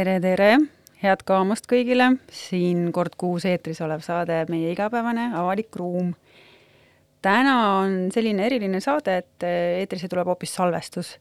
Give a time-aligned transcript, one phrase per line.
[0.00, 0.54] tere, tere,
[1.02, 6.14] head kaamust kõigile, siin kord kuus eetris olev saade Meie igapäevane avalik ruum.
[7.20, 11.18] täna on selline eriline saade, et eetrisse tuleb hoopis salvestus.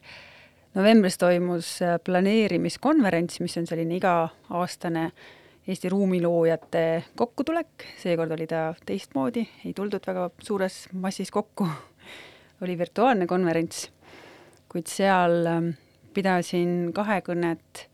[0.76, 1.74] novembris toimus
[2.06, 5.12] planeerimiskonverents, mis on selline iga-aastane
[5.68, 11.68] Eesti ruumiloojate kokkutulek, seekord oli ta teistmoodi, ei tuldud väga suures massis kokku,
[12.62, 13.90] oli virtuaalne konverents,
[14.72, 15.74] kuid seal
[16.14, 17.89] pidasin kahekõnet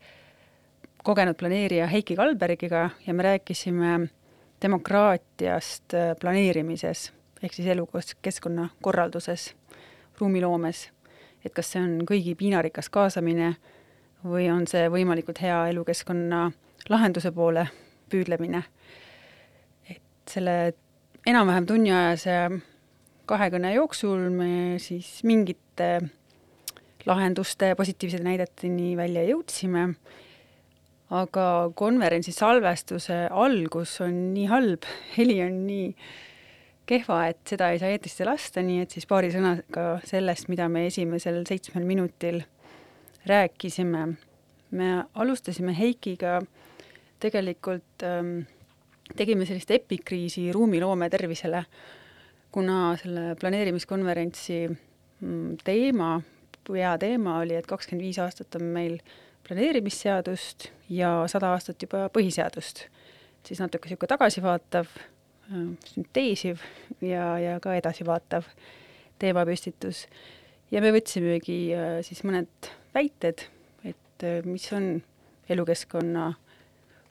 [1.06, 4.08] kogenud planeerija Heiki Kalbergiga ja me rääkisime
[4.62, 9.54] demokraatiast äh, planeerimises ehk siis elukeskkonna korralduses,
[10.18, 10.90] ruumiloomes.
[11.44, 13.52] et kas see on kõigi piinarikas kaasamine
[14.24, 16.50] või on see võimalikult hea elukeskkonna
[16.88, 17.68] lahenduse poole
[18.10, 18.64] püüdlemine.
[19.90, 20.02] et
[20.34, 20.74] selle
[21.26, 22.36] enam-vähem tunniajase
[23.26, 26.00] kahekõne jooksul me siis mingite
[27.06, 29.92] lahenduste positiivsete näideteni välja jõudsime
[31.14, 35.90] aga konverentsi salvestuse algus on nii halb, heli on nii
[36.86, 40.86] kehva, et seda ei saa eetrisse lasta, nii et siis paari sõnaga sellest, mida me
[40.88, 42.42] esimesel seitsmel minutil
[43.26, 44.06] rääkisime.
[44.70, 46.40] me alustasime Heikiga
[47.22, 48.40] tegelikult ähm,
[49.16, 51.64] tegime sellist epikriisi ruumiloome tervisele,
[52.52, 56.20] kuna selle planeerimiskonverentsi mm, teema,
[56.66, 58.98] peateema oli, et kakskümmend viis aastat on meil
[59.46, 62.86] planeerimisseadust ja sada aastat juba põhiseadust.
[63.46, 64.88] siis natuke niisugune tagasivaatav,
[65.50, 66.62] äh, sünteesiv
[67.00, 68.48] ja, ja ka edasivaatav
[69.18, 70.06] teemapüstitus.
[70.70, 73.46] ja me võtsimegi äh, siis mõned väited,
[73.84, 75.02] et äh, mis on
[75.48, 76.32] elukeskkonna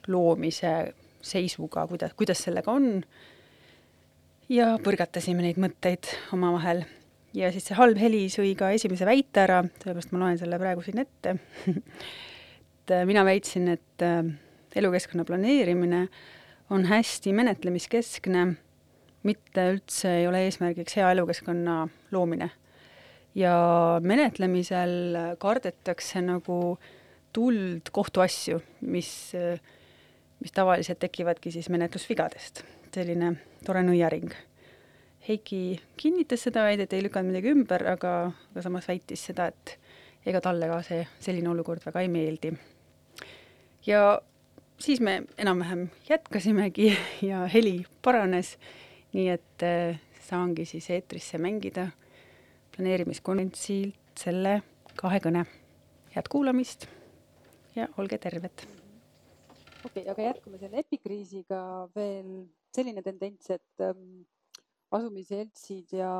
[0.08, 0.92] loomise
[1.22, 3.00] seisuga, kuidas, kuidas sellega on,
[4.52, 6.84] ja põrgatasime neid mõtteid omavahel
[7.36, 10.84] ja siis see halb heli sõi ka esimese väite ära, sellepärast ma loen selle praegu
[10.86, 11.36] siin ette
[12.86, 14.22] et äh, mina väitsin, et äh,
[14.76, 16.06] elukeskkonna planeerimine
[16.70, 18.46] on hästi menetlemiskeskne,
[19.26, 21.80] mitte üldse ei ole eesmärgiks hea elukeskkonna
[22.14, 22.50] loomine.
[23.34, 26.78] ja menetlemisel kardetakse nagu
[27.32, 29.10] tuld kohtuasju, mis,
[30.40, 32.62] mis tavaliselt tekivadki siis menetlusvigadest.
[32.94, 33.34] selline
[33.66, 34.30] tore nõiaring.
[35.26, 38.14] Heiki kinnitas seda väidet, ei lükanud midagi ümber, aga,
[38.52, 39.76] aga samas väitis seda, et
[40.26, 42.54] ega talle ka see selline olukord väga ei meeldi
[43.86, 44.20] ja
[44.78, 46.96] siis me enam-vähem jätkasimegi
[47.30, 48.56] ja heli paranes,
[49.12, 51.88] nii et äh, saangi siis eetrisse mängida
[52.76, 54.60] planeerimiskonverentsilt selle
[54.96, 55.44] kahekõne.
[56.16, 56.86] head kuulamist
[57.76, 58.66] ja olge terved!
[59.84, 61.60] okei okay,, aga jätkame selle epikriisiga
[61.94, 64.26] veel selline tendents, et ähm,
[64.94, 66.10] asumisseltsid ja,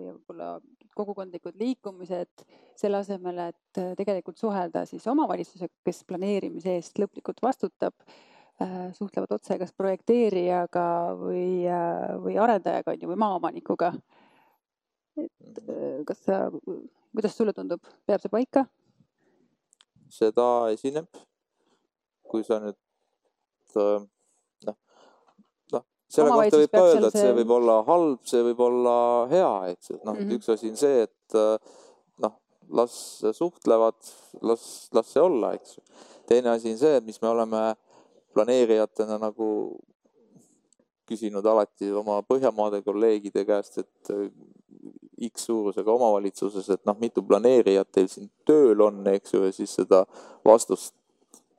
[0.00, 0.56] ja võib-olla
[0.96, 2.46] kogukondlikud liikumised
[2.78, 7.94] selle asemel, et äh, tegelikult suhelda siis omavalitsusega, kes planeerimise eest lõplikult vastutab,
[8.62, 10.86] äh, suhtlevad otse kas projekteerijaga
[11.20, 13.92] või, äh, või arendajaga on ju, või maaomanikuga.
[15.16, 15.60] et
[16.08, 16.42] kas sa,
[17.16, 18.66] kuidas sulle tundub, peab see paika?
[20.12, 21.08] seda esineb.
[22.26, 22.76] kui sa nüüd
[26.08, 28.96] selle kohta võib ka öelda, et see võib olla halb, see võib olla
[29.32, 31.56] hea, eks, et noh mm -hmm., üks asi on see, et äh,
[32.24, 32.36] noh,
[32.80, 32.98] las
[33.38, 33.98] suhtlevad,
[34.42, 35.78] las, las see olla, eks
[36.26, 37.74] teine asi on see, mis me oleme
[38.34, 39.48] planeerijatena nagu
[41.06, 44.26] küsinud alati oma Põhjamaade kolleegide käest, et äh,
[45.30, 49.72] X suurusega omavalitsuses, et noh, mitu planeerijat teil siin tööl on, eks ju, ja siis
[49.78, 50.02] seda
[50.44, 50.94] vastust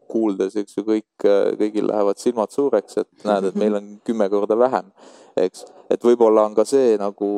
[0.10, 1.26] kuuldes, eks ju, kõik,
[1.60, 4.92] kõigil lähevad silmad suureks, et näed, et meil on kümme korda vähem,
[5.40, 5.66] eks.
[5.94, 7.32] et võib-olla on ka see nagu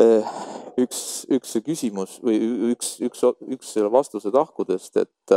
[0.00, 0.34] eh,
[0.80, 1.00] üks,
[1.32, 2.38] üks küsimus või
[2.72, 3.24] üks, üks,
[3.56, 5.36] üks selle vastuse tahkudest, et,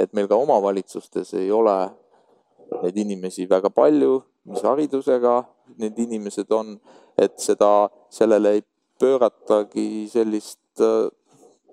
[0.00, 1.76] et meil ka omavalitsustes ei ole
[2.82, 5.42] neid inimesi väga palju, mis haridusega
[5.80, 6.76] need inimesed on,
[7.20, 8.64] et seda, sellele ei
[9.00, 10.84] pööratagi sellist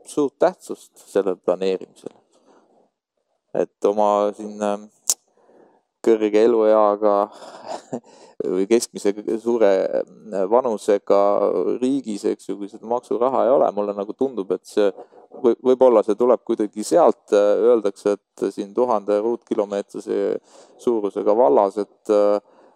[0.05, 2.20] suurt tähtsust sellele planeerimisele
[3.53, 4.59] et oma siin
[6.01, 7.15] kõrge elueaga
[8.53, 9.71] või keskmise suure
[10.49, 11.19] vanusega
[11.81, 14.89] riigis, eks ju, kui seda maksuraha ei ole, mulle nagu tundub, et see
[15.41, 20.17] või võib-olla see tuleb kuidagi sealt, öeldakse, et siin tuhande ruutkilomeetrise
[20.81, 22.15] suurusega vallas, et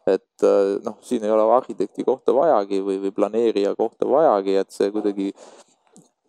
[0.05, 0.43] et
[0.85, 5.31] noh, siin ei ole arhitekti kohta vajagi või, või planeerija kohta vajagi, et see kuidagi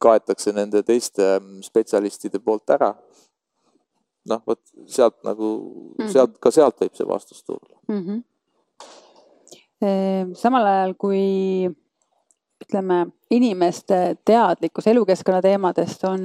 [0.00, 1.34] kaetakse nende teiste
[1.64, 2.94] spetsialistide poolt ära
[4.30, 6.12] noh, vot sealt nagu mm, -hmm.
[6.12, 8.02] sealt, ka sealt võib see vastus tulla mm.
[8.06, 8.22] -hmm.
[10.34, 11.68] samal ajal, kui
[12.64, 16.22] ütleme, inimeste teadlikkus elukeskkonna teemadest on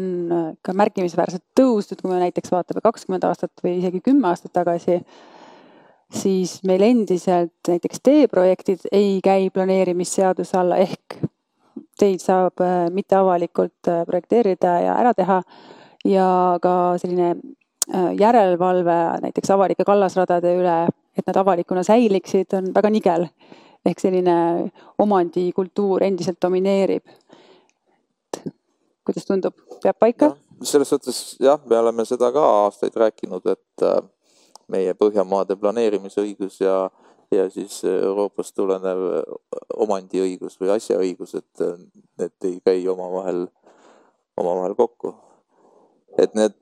[0.63, 5.01] ka märkimisväärselt tõusnud, kui me näiteks vaatame kakskümmend aastat või isegi kümme aastat tagasi,
[6.11, 11.19] siis meil endiselt näiteks teeprojektid ei käi planeerimisseaduse alla ehk
[12.01, 15.41] teid saab äh, mitteavalikult äh, projekteerida ja ära teha
[16.07, 16.27] ja
[16.61, 17.41] ka selline äh,
[18.19, 20.75] järelevalve näiteks avalike kallasradade üle,
[21.17, 23.27] et nad avalikuna säiliksid, on väga nigel
[23.85, 24.35] ehk selline
[25.01, 27.03] omandikultuur endiselt domineerib.
[29.05, 30.35] kuidas tundub, peab paika?
[30.63, 34.01] selles suhtes jah, me oleme seda ka aastaid rääkinud, et äh,
[34.69, 36.75] meie Põhjamaade planeerimisõigus ja,
[37.33, 39.01] ja siis Euroopast tulenev
[39.81, 41.75] omandiõigus või asjaõigus, et äh,
[42.21, 43.47] need ei käi omavahel,
[44.37, 45.15] omavahel kokku.
[46.19, 46.59] et need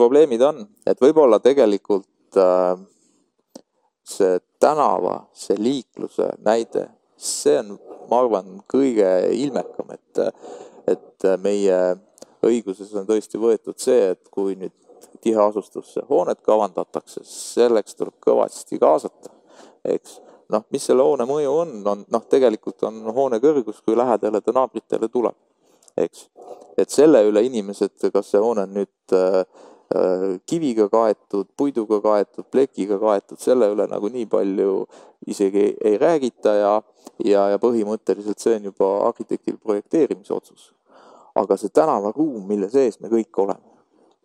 [0.00, 2.80] probleemid on, et võib-olla tegelikult äh,
[4.10, 6.86] see tänava, see liikluse näide,
[7.16, 7.74] see on,
[8.10, 10.22] ma arvan, kõige ilmekam, et,
[10.90, 11.80] et meie
[12.46, 14.74] õiguses on tõesti võetud see, et kui nüüd
[15.20, 19.32] tiheasustusse hoonet kavandatakse, selleks tuleb kõvasti kaasata,
[19.84, 20.18] eks.
[20.50, 24.54] noh, mis selle hoone mõju on, on noh, tegelikult on hoone kõrgus, kui lähedale ta
[24.56, 25.36] naabritele tuleb,
[26.00, 26.28] eks.
[26.78, 29.42] et selle üle inimesed, kas see hoone on nüüd äh,
[30.46, 34.74] kiviga kaetud, puiduga kaetud, plekiga kaetud, selle üle nagu nii palju
[35.26, 36.74] isegi ei, räägita ja,
[37.24, 40.70] ja, ja põhimõtteliselt see on juba arhitektil projekteerimise otsus.
[41.34, 43.62] aga see tänavaruum, mille sees me kõik oleme,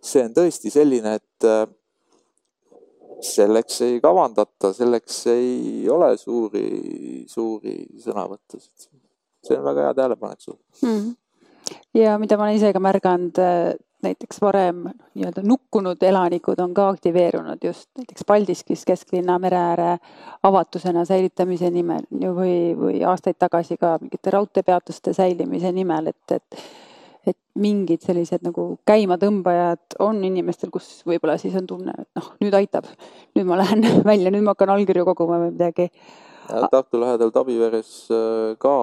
[0.02, 1.66] see on tõesti selline, et äh,
[3.26, 8.90] selleks ei kavandata, selleks ei ole suuri, suuri sõnavõttusid.
[9.46, 11.10] see on väga hea tähelepanek sul mm.
[11.94, 13.74] ja mida ma olen ise ka märganud äh,
[14.06, 19.92] näiteks varem nii-öelda nukkunud elanikud on ka aktiveerunud just näiteks Paldiskis kesklinna mere ääre
[20.44, 26.66] avatusena säilitamise nimel või, või aastaid tagasi ka mingite raudteepeatuste säilimise nimel, et, et
[27.26, 32.54] et mingid sellised nagu käimatõmbajad on inimestel, kus võib-olla siis on tunne, et noh, nüüd
[32.54, 32.86] aitab,
[33.34, 33.82] nüüd ma lähen
[34.12, 35.90] välja, nüüd ma hakkan allkirju koguma või midagi.
[36.46, 38.76] Tartu lähedal Tabiveres äh, ka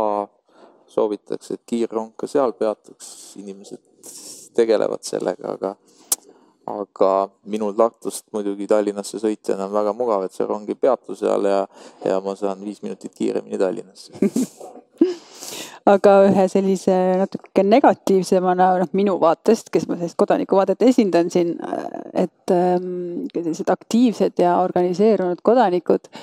[0.90, 3.91] soovitakse, et kiirrong ka seal peatuks, inimesed
[4.56, 5.76] tegelevad sellega, aga
[6.66, 11.48] aga minul Tartust muidugi Tallinnasse sõitjana on väga mugav, et see rong ei peatu seal
[11.48, 11.64] ja,
[12.06, 14.12] ja ma saan viis minutit kiiremini Tallinnasse.
[15.92, 21.56] Aga ühe sellise natuke negatiivsemana, noh minu vaatest, kes ma sellist kodanikuvaadet esindan siin,
[22.14, 26.22] et ähm, sellised aktiivsed ja organiseerunud kodanikud äh,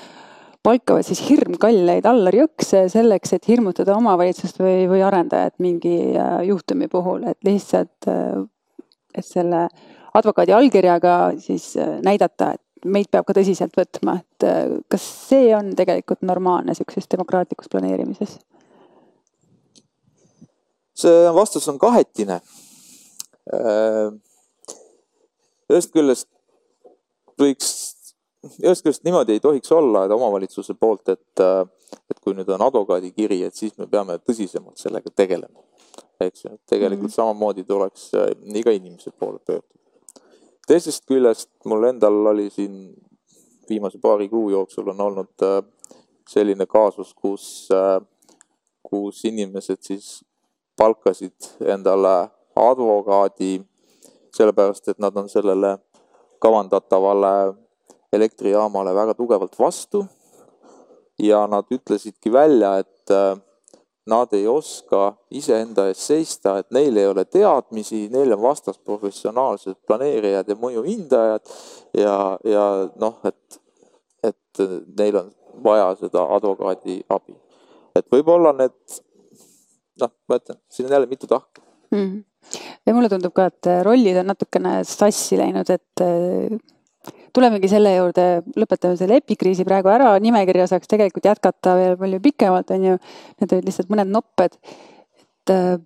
[0.62, 7.24] palkavad siis hirmkalleid allarjõkse selleks, et hirmutada omavalitsust või, või arendajat mingi äh, juhtumi puhul,
[7.30, 8.42] et lihtsalt, äh,
[9.16, 9.66] et selle
[10.16, 15.74] advokaadi allkirjaga siis äh, näidata, et meid peab ka tõsiselt võtma, et kas see on
[15.76, 18.38] tegelikult normaalne niisuguses demokraatlikus planeerimises?
[21.00, 22.40] see vastus on kahetine.
[25.70, 26.28] ühest küljest
[27.40, 27.89] võiks
[28.44, 31.42] ühest küljest niimoodi ei tohiks olla, et omavalitsuse poolt, et,
[32.10, 35.66] et kui nüüd on advokaadikiri, et siis me peame tõsisemalt sellega tegelema.
[36.20, 37.14] eks ju, tegelikult mm -hmm.
[37.14, 39.80] samamoodi tuleks äh, iga inimese poole pöörduda.
[40.66, 42.94] teisest küljest mul endal oli siin
[43.68, 45.64] viimase paari kuu jooksul on olnud äh,
[46.28, 48.06] selline kaasus, kus, äh,
[48.82, 50.24] kus inimesed siis
[50.76, 53.62] palkasid endale advokaadi
[54.36, 55.78] sellepärast, et nad on sellele
[56.38, 57.54] kavandatavale
[58.12, 60.04] elektrijaamale väga tugevalt vastu
[61.18, 63.36] ja nad ütlesidki välja, et äh,
[64.06, 69.76] nad ei oska iseenda eest seista, et neil ei ole teadmisi, neil on vastas professionaalsed
[69.86, 71.52] planeerijad ja mõjuhindajad
[72.00, 72.64] ja, ja
[73.00, 73.60] noh, et,
[74.26, 74.64] et
[74.98, 75.30] neil on
[75.64, 77.36] vaja seda advokaadi abi.
[77.98, 78.98] et võib-olla need
[80.00, 81.98] noh, ma ütlen, siin on jälle mitu tahku mm.
[81.98, 82.58] -hmm.
[82.86, 86.06] ja mulle tundub ka, et rollid on natukene sassi läinud, et
[87.34, 88.26] tulemegi selle juurde,
[88.58, 92.96] lõpetame selle epikriisi praegu ära, nimekirja saaks tegelikult jätkata veel palju pikemalt, on ju.
[93.40, 94.58] Need olid lihtsalt mõned nopped.
[95.20, 95.78] et äh,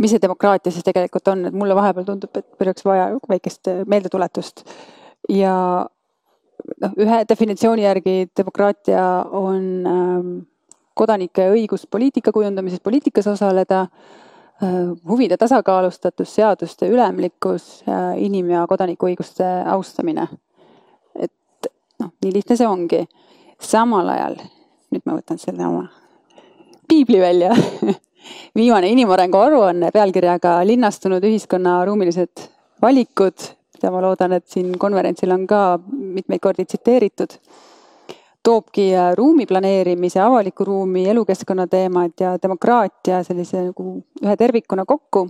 [0.00, 4.64] mis see demokraatia siis tegelikult on, et mulle vahepeal tundub, et oleks vaja väikest meeldetuletust.
[5.28, 5.54] ja
[6.80, 9.04] noh, ühe definitsiooni järgi demokraatia
[9.36, 10.32] on ähm,
[10.94, 19.48] kodanike õigus poliitika kujundamises, poliitikas osaleda äh, huvide tasakaalustatus, seaduste ülemlikkus, äh, inim- ja kodanikuõiguste
[19.66, 20.28] austamine
[22.22, 23.06] nii lihtne see ongi.
[23.60, 24.38] samal ajal,
[24.90, 25.88] nüüd ma võtan selle oma
[26.88, 27.54] piibli välja
[28.56, 32.46] viimane inimarengu aruanne pealkirjaga Linnastunud ühiskonna ruumilised
[32.82, 33.36] valikud,
[33.76, 37.36] mida ma loodan, et siin konverentsil on ka mitmeid kordi tsiteeritud,
[38.42, 43.90] toobki ruumi planeerimise, avaliku ruumi, elukeskkonna teemad ja demokraatia sellise nagu
[44.24, 45.28] ühe tervikuna kokku.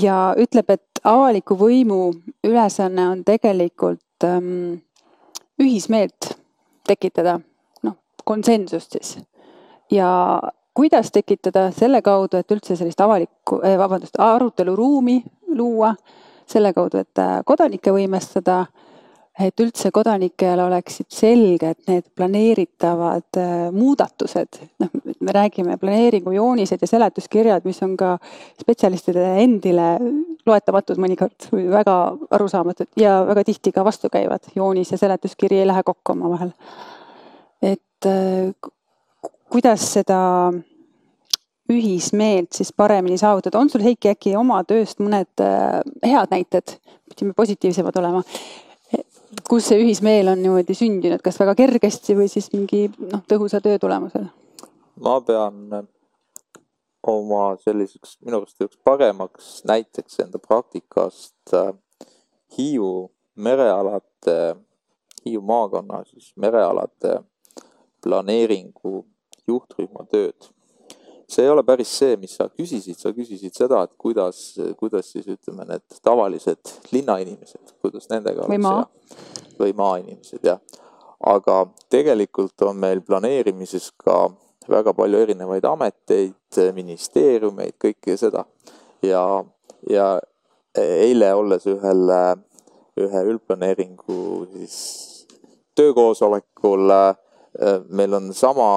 [0.00, 2.14] ja ütleb, et avaliku võimu
[2.48, 4.80] ülesanne on tegelikult ähm,
[5.62, 6.32] ühismeelt
[6.86, 7.38] tekitada,
[7.86, 9.16] noh, konsensust siis.
[9.90, 10.08] ja
[10.74, 15.22] kuidas tekitada selle kaudu, et üldse sellist avalikku eh,, vabandust, aruteluruumi
[15.56, 15.94] luua,
[16.46, 18.64] selle kaudu, et äh, kodanikke võimestada
[19.40, 27.64] et üldse kodanikel oleksid selged need planeeritavad äh, muudatused, noh, me räägime planeeringujoonised ja seletuskirjad,
[27.64, 28.16] mis on ka
[28.60, 29.94] spetsialistide endile
[30.46, 31.94] loetamatud mõnikord või väga
[32.36, 34.52] arusaamatud ja väga tihti ka vastukäivad.
[34.56, 36.52] joonis ja seletuskiri ei lähe kokku omavahel.
[37.62, 38.52] et äh,
[39.48, 40.52] kuidas seda
[41.72, 46.76] ühismeelt siis paremini saavutada, on sul Heiki äkki oma tööst mõned äh, head näited,
[47.08, 48.20] pidime positiivsemad olema
[49.48, 53.80] kus see ühismeel on niimoodi sündinud, kas väga kergesti või siis mingi noh, tõhusa töö
[53.82, 54.28] tulemusel?
[55.02, 55.86] ma pean
[57.08, 61.72] oma selliseks minu arust üheks paremaks näiteks enda praktikast äh,
[62.52, 64.38] Hiiu merealade,
[65.24, 67.22] Hiiu maakonna siis merealade
[68.04, 69.06] planeeringu
[69.48, 70.52] juhtrühma tööd
[71.32, 74.40] see ei ole päris see, mis sa küsisid, sa küsisid seda, et kuidas,
[74.78, 78.84] kuidas siis ütleme, need tavalised linnainimesed, kuidas nendega või maa.
[79.60, 80.60] või maainimesed, jah.
[81.32, 84.26] aga tegelikult on meil planeerimises ka
[84.68, 86.36] väga palju erinevaid ameteid,
[86.76, 88.44] ministeeriumeid, kõike seda.
[89.02, 89.24] ja,
[89.90, 90.08] ja
[90.78, 92.12] eile olles ühel,
[93.00, 94.20] ühe üldplaneeringu
[94.52, 94.76] siis
[95.76, 96.92] töökoosolekul
[97.88, 98.68] meil on sama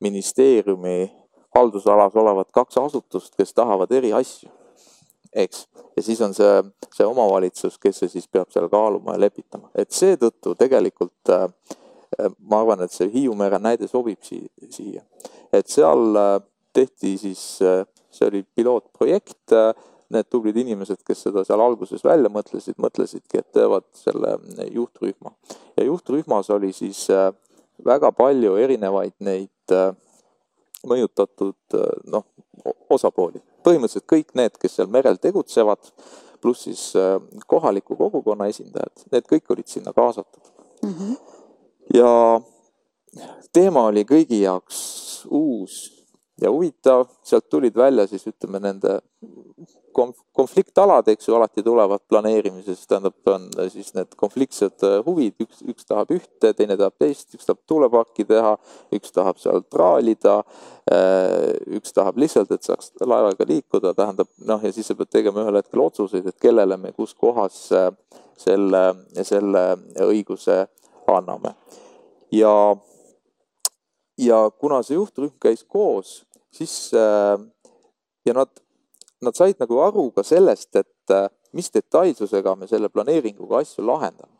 [0.00, 1.25] ministeeriumi
[1.56, 4.50] haldusalas olevat kaks asutust, kes tahavad eri asju,
[5.32, 5.66] eks.
[5.96, 6.52] ja siis on see,
[6.94, 11.48] see omavalitsus, kes see siis peab seal kaaluma ja lepitama, et seetõttu tegelikult äh,
[12.38, 15.04] ma arvan, et see Hiiu mere näide sobib siia, siia.
[15.52, 16.38] et seal äh,
[16.76, 19.56] tehti siis, äh, see oli pilootprojekt,
[20.14, 24.36] need tublid inimesed, kes seda seal alguses välja mõtlesid, mõtlesidki, et teevad selle
[24.70, 25.32] juhtrühma.
[25.76, 27.08] ja juhtrühmas oli siis
[27.84, 29.50] väga palju erinevaid neid
[30.88, 31.78] mõjutatud
[32.12, 32.24] noh,
[32.90, 33.42] osapooli.
[33.66, 35.90] põhimõtteliselt kõik need, kes seal merel tegutsevad,
[36.40, 37.16] pluss siis äh,
[37.46, 40.52] kohaliku kogukonna esindajad, need kõik olid sinna kaasatud
[40.82, 40.94] mm.
[40.94, 41.16] -hmm.
[41.94, 42.40] ja
[43.52, 45.96] teema oli kõigi jaoks uus
[46.40, 49.00] ja huvitav, sealt tulid välja siis ütleme nende
[50.32, 55.88] konfliktalad, eks ju, alati tulevad planeerimises, tähendab, on siis need konfliktsed äh, huvid, üks, üks
[55.88, 58.54] tahab ühte, teine tahab teist, üks tahab tuuleparki teha,
[58.96, 60.36] üks tahab seal traalida,
[60.92, 65.44] äh, üks tahab lihtsalt, et saaks laevaga liikuda, tähendab noh, ja siis sa pead tegema
[65.44, 67.88] ühel hetkel otsuseid, et kellele me kus kohas äh,
[68.36, 68.84] selle,
[69.24, 69.64] selle
[70.04, 70.66] õiguse
[71.08, 71.54] anname.
[72.34, 72.52] ja,
[74.20, 76.18] ja kuna see juhtrühm käis koos,
[76.52, 78.50] siis ja nad
[79.22, 84.32] nad said nagu aru ka sellest, et äh, mis detailsusega me selle planeeringuga asju lahendame.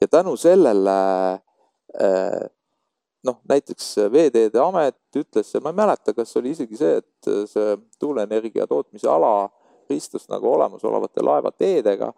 [0.00, 0.98] ja tänu sellele
[2.02, 2.42] äh,
[3.24, 8.66] noh, näiteks Veeteede Amet ütles, ma ei mäleta, kas oli isegi see, et see tuuleenergia
[8.66, 9.50] tootmise ala
[9.90, 12.12] ristus nagu olemasolevate laevateedega.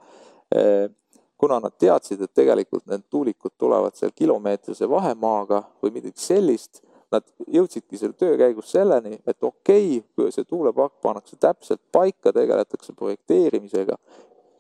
[0.55, 0.89] Äh,
[1.37, 6.81] kuna nad teadsid, et tegelikult need tuulikud tulevad seal kilomeetrise vahemaaga või midagi sellist
[7.13, 12.95] nad jõudsidki selle töö käigus selleni, et okei okay,, see tuulepark pannakse täpselt paika, tegeletakse
[12.97, 13.99] projekteerimisega,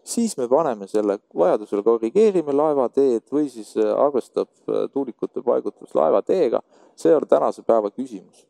[0.04, 6.62] siis me paneme selle, vajadusel korrigeerime laevateed või siis äh, arvestab äh, tuulikute paigutus laevateega.
[6.96, 8.46] see on tänase päeva küsimus.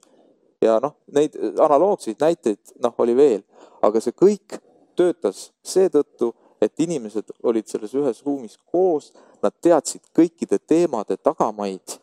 [0.61, 3.43] ja noh, neid äh, analoogseid näiteid noh, oli veel,
[3.83, 4.59] aga see kõik
[4.97, 11.99] töötas seetõttu, et inimesed olid selles ühes ruumis koos, nad teadsid kõikide teemade tagamaid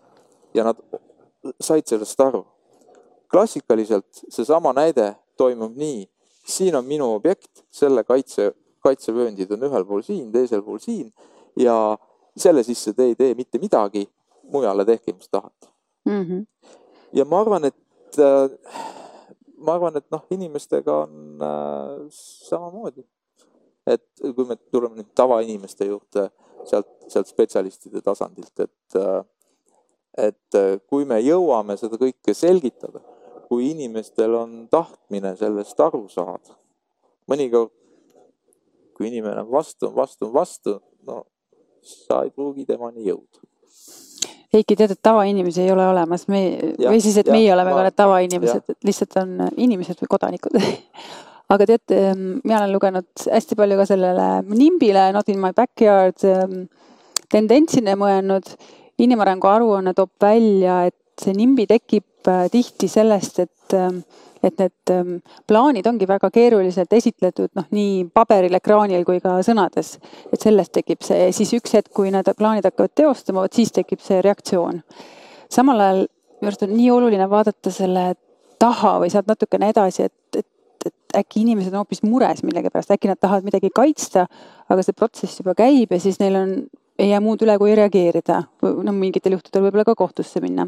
[0.54, 0.78] ja nad
[1.60, 2.46] said sellest aru.
[3.32, 6.04] klassikaliselt seesama näide toimub nii,
[6.46, 8.52] siin on minu objekt, selle kaitse,
[8.84, 11.14] kaitsevööndid on ühel pool siin, teisel pool siin
[11.56, 11.98] ja
[12.36, 14.04] selle sisse te ei tee mitte midagi,
[14.52, 15.70] mujale tehke, mis tahate
[16.06, 16.24] mm.
[16.26, 16.46] -hmm.
[17.14, 18.50] ja ma arvan, et äh,
[19.58, 22.06] ma arvan, et noh, inimestega on äh,
[22.50, 23.06] samamoodi.
[23.88, 24.04] et
[24.36, 26.28] kui me tuleme nüüd tavainimeste juurde
[26.70, 29.24] sealt, sealt spetsialistide tasandilt, et äh,
[30.18, 33.02] et äh, kui me jõuame seda kõike selgitada,
[33.48, 36.56] kui inimestel on tahtmine sellest aru saada,
[37.32, 37.72] mõnikord
[38.96, 40.76] kui inimene on vastu, vastu, vastu,
[41.08, 41.24] no
[41.82, 43.42] sa ei pruugi temani jõuda.
[44.52, 47.72] Heiki, tead, et tavainimesi ei ole olemas, me ja, või siis, et ja, meie oleme
[47.72, 49.32] ma, ka need tavainimesed, lihtsalt on
[49.64, 50.60] inimesed või kodanikud.
[51.52, 51.94] Aga tead,
[52.44, 56.22] mina olen lugenud hästi palju ka sellele NIMBile, Not in my backyard
[57.32, 58.54] tendentsina mõelnud
[59.02, 64.04] inimarengu aruanne toob välja, et see nimbi tekib äh, tihti sellest, et ähm,
[64.42, 65.18] et need ähm,
[65.48, 69.98] plaanid ongi väga keeruliselt esitletud noh, nii paberil, ekraanil kui ka sõnades.
[70.34, 74.02] et sellest tekib see, siis üks hetk, kui need plaanid hakkavad teostama, vot siis tekib
[74.02, 74.82] see reaktsioon.
[75.50, 76.02] samal ajal
[76.42, 78.16] minu arust on nii oluline vaadata selle
[78.62, 80.48] taha või sealt natukene edasi, et, et
[80.82, 84.24] et äkki inimesed on hoopis mures millegipärast, äkki nad tahavad midagi kaitsta,
[84.66, 86.56] aga see protsess juba käib ja siis neil on
[87.02, 88.44] ei jää muud üle, kui reageerida.
[88.62, 90.68] no mingitel juhtudel võib-olla ka kohtusse minna.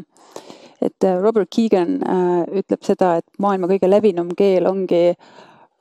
[0.82, 5.14] et äh, Robert Keegan äh, ütleb seda, et maailma kõige levinum keel ongi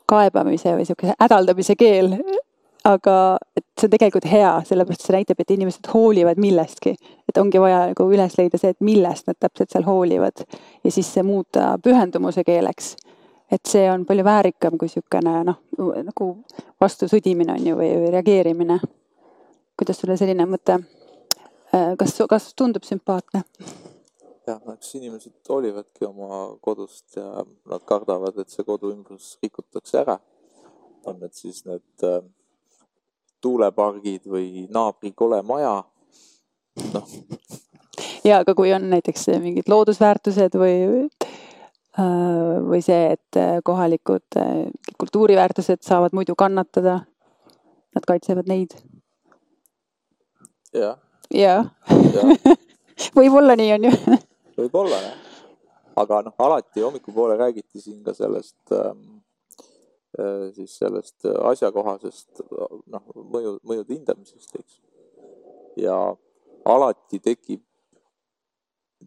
[0.10, 2.18] kaebamise või niisuguse hädaldamise keel.
[2.84, 6.96] aga et see on tegelikult hea, sellepärast see näitab, et inimesed hoolivad millestki.
[7.30, 10.46] et ongi vaja nagu üles leida see, et millest nad täpselt seal hoolivad
[10.84, 12.96] ja siis see muuta pühendumuse keeleks
[13.52, 15.58] et see on palju väärikam kui niisugune noh,
[16.04, 16.36] nagu
[16.82, 18.80] vastusõdimine on ju või, või reageerimine
[19.80, 20.78] kuidas sulle selline mõte,
[21.74, 23.44] äh, kas, kas tundub sümpaatne?
[24.48, 30.02] jah, no eks inimesed hoolivadki oma kodust ja nad kardavad, et see kodu ümbrus rikutakse
[30.04, 30.20] ära.
[31.06, 32.22] on need siis need äh,
[33.44, 35.82] tuulepargid või naabri kole maja,
[36.94, 37.16] noh.
[38.24, 40.78] ja aga kui on näiteks mingid loodusväärtused või
[42.00, 44.40] äh, või see, et kohalikud
[44.98, 47.02] kultuuriväärtused saavad muidu kannatada,
[47.94, 48.74] nad kaitsevad neid
[50.74, 50.98] jah.
[51.32, 51.70] jah
[52.14, 52.24] ja.
[53.18, 53.94] võib-olla nii on ju
[54.60, 55.18] võib-olla jah,
[56.04, 59.22] aga noh, alati hommikupoole räägiti siin ka sellest ähm,
[60.20, 64.82] äh, siis sellest asjakohasest noh, mõju, mõjude hindamisest, eks.
[65.82, 65.98] ja
[66.66, 67.64] alati tekib,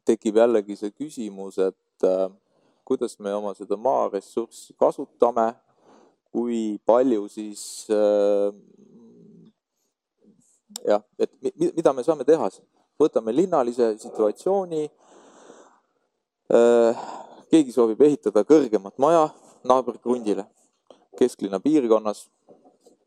[0.07, 2.29] tekib jällegi see küsimus, et äh,
[2.87, 5.51] kuidas me oma seda maaressurssi kasutame,
[6.31, 8.53] kui palju siis äh,
[10.87, 11.31] jah, et
[11.77, 12.49] mida me saame teha,
[13.01, 14.87] võtame linnalise situatsiooni.
[16.57, 17.07] Äh,
[17.51, 19.29] keegi soovib ehitada kõrgemat maja
[19.67, 20.47] naabrikrundile
[21.19, 22.29] kesklinna piirkonnas.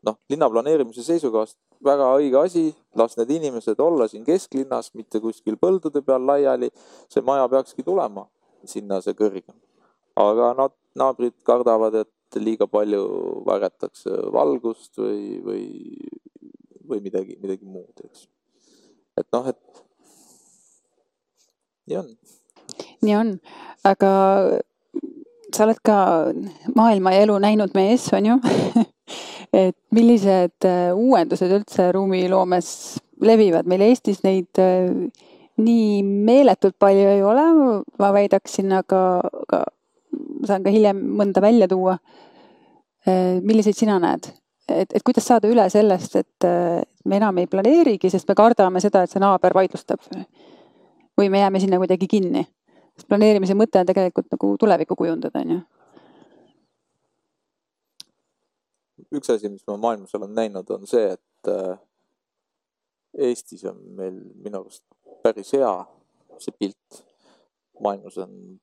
[0.02, 2.62] noh, linna planeerimise seisukohast väga õige asi,
[2.96, 6.70] las need inimesed olla siin kesklinnas, mitte kuskil põldude peal laiali.
[7.08, 8.26] see maja peakski tulema
[8.64, 9.56] sinna see kõrgem.
[10.16, 13.02] aga nad, naabrid kardavad, et liiga palju
[13.46, 15.64] varjatakse valgust või, või
[16.90, 18.26] või midagi, midagi muud, eks.
[19.20, 19.84] et noh, et
[21.90, 22.10] nii on.
[23.06, 23.34] nii on,
[23.88, 24.12] aga
[25.54, 25.98] sa oled ka
[26.76, 28.38] maailma ja elu näinud mees, on ju
[29.64, 32.70] et millised äh, uuendused üldse ruumiloomes
[33.26, 34.88] levivad, meil Eestis neid äh,
[35.60, 37.46] nii meeletult palju ei ole,
[38.00, 39.02] ma väidaksin, aga,
[39.44, 39.64] aga
[40.48, 41.98] saan ka hiljem mõnda välja tuua.
[43.08, 44.30] Äh, milliseid sina näed?
[44.74, 46.46] Et, et kuidas saada üle sellest, et
[47.04, 50.00] me enam ei planeerigi, sest me kardame seda, et see naaber vaidlustab.
[51.18, 52.46] või me jääme sinna kuidagi kinni.
[52.96, 55.60] sest planeerimise mõte on tegelikult nagu tulevikku kujundada, on ju.
[59.18, 61.78] üks asi, mis ma maailmas olen näinud, on see, et äh,
[63.18, 64.84] Eestis on meil minu arust
[65.22, 65.72] päris hea
[66.38, 67.04] see pilt.
[67.80, 68.60] maailmas on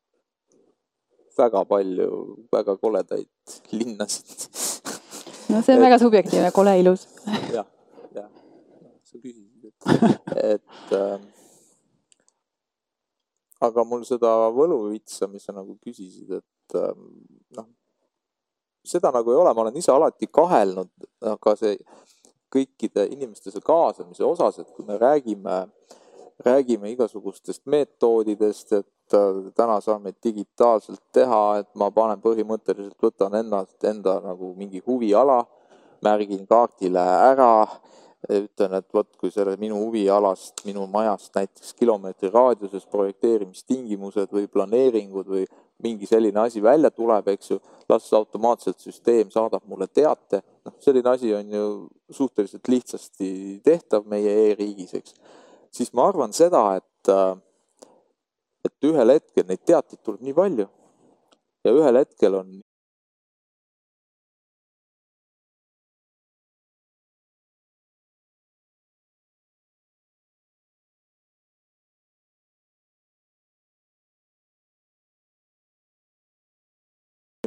[1.38, 2.10] väga palju
[2.54, 4.48] väga koledaid linnasid
[5.50, 7.08] no see on väga subjektiivne, kole ilus.
[7.54, 7.66] jah,
[8.16, 8.30] jah,
[9.08, 9.80] sa küsisid, et,
[10.54, 11.18] et äh,
[13.68, 16.94] aga mul seda võluvitsa, mis sa nagu küsisid, et äh,
[17.58, 17.70] noh,
[18.88, 20.92] seda nagu ei ole, ma olen ise alati kahelnud,
[21.36, 21.78] aga see
[22.54, 25.66] kõikide inimeste see kaasamise osas, et kui me räägime,
[26.46, 34.18] räägime igasugustest metoodidest, et täna saame digitaalselt teha, et ma panen põhimõtteliselt, võtan ennast, enda
[34.24, 35.44] nagu mingi huviala,
[36.06, 37.68] märgin kaardile ära,
[38.34, 45.30] ütlen, et vot kui selle minu huvialast, minu majast näiteks kilomeetri raadiuses projekteerimistingimused või planeeringud
[45.32, 45.46] või
[45.84, 50.42] mingi selline asi välja tuleb, eks ju, las automaatselt süsteem saadab mulle teate.
[50.66, 51.66] noh, selline asi on ju
[52.10, 55.14] suhteliselt lihtsasti tehtav meie e-riigis, eks.
[55.72, 57.12] siis ma arvan seda, et,
[58.78, 60.68] et ühel hetkel neid teateid tuleb nii palju
[61.66, 62.58] ja ühel hetkel on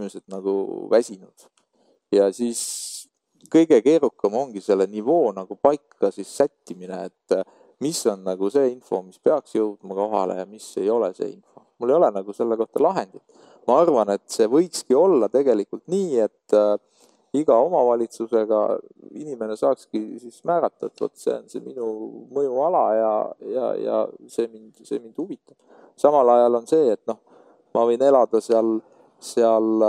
[0.00, 1.46] inimesed nagu väsinud.
[2.12, 2.60] ja siis
[3.52, 9.00] kõige keerukam ongi selle nivoo nagu paika siis sättimine, et mis on nagu see info,
[9.02, 11.64] mis peaks jõudma kohale ja mis ei ole see info.
[11.80, 13.22] mul ei ole nagu selle kohta lahendit.
[13.66, 16.76] ma arvan, et see võikski olla tegelikult nii, et, äh,
[17.32, 18.60] iga omavalitsusega
[19.14, 21.88] inimene saakski siis määrata, et vot see on see minu
[22.34, 23.12] mõjuala ja,
[23.54, 25.56] ja, ja see mind, see mind huvitab.
[25.96, 27.20] samal ajal on see, et noh,
[27.74, 28.80] ma võin elada seal,
[29.20, 29.84] seal,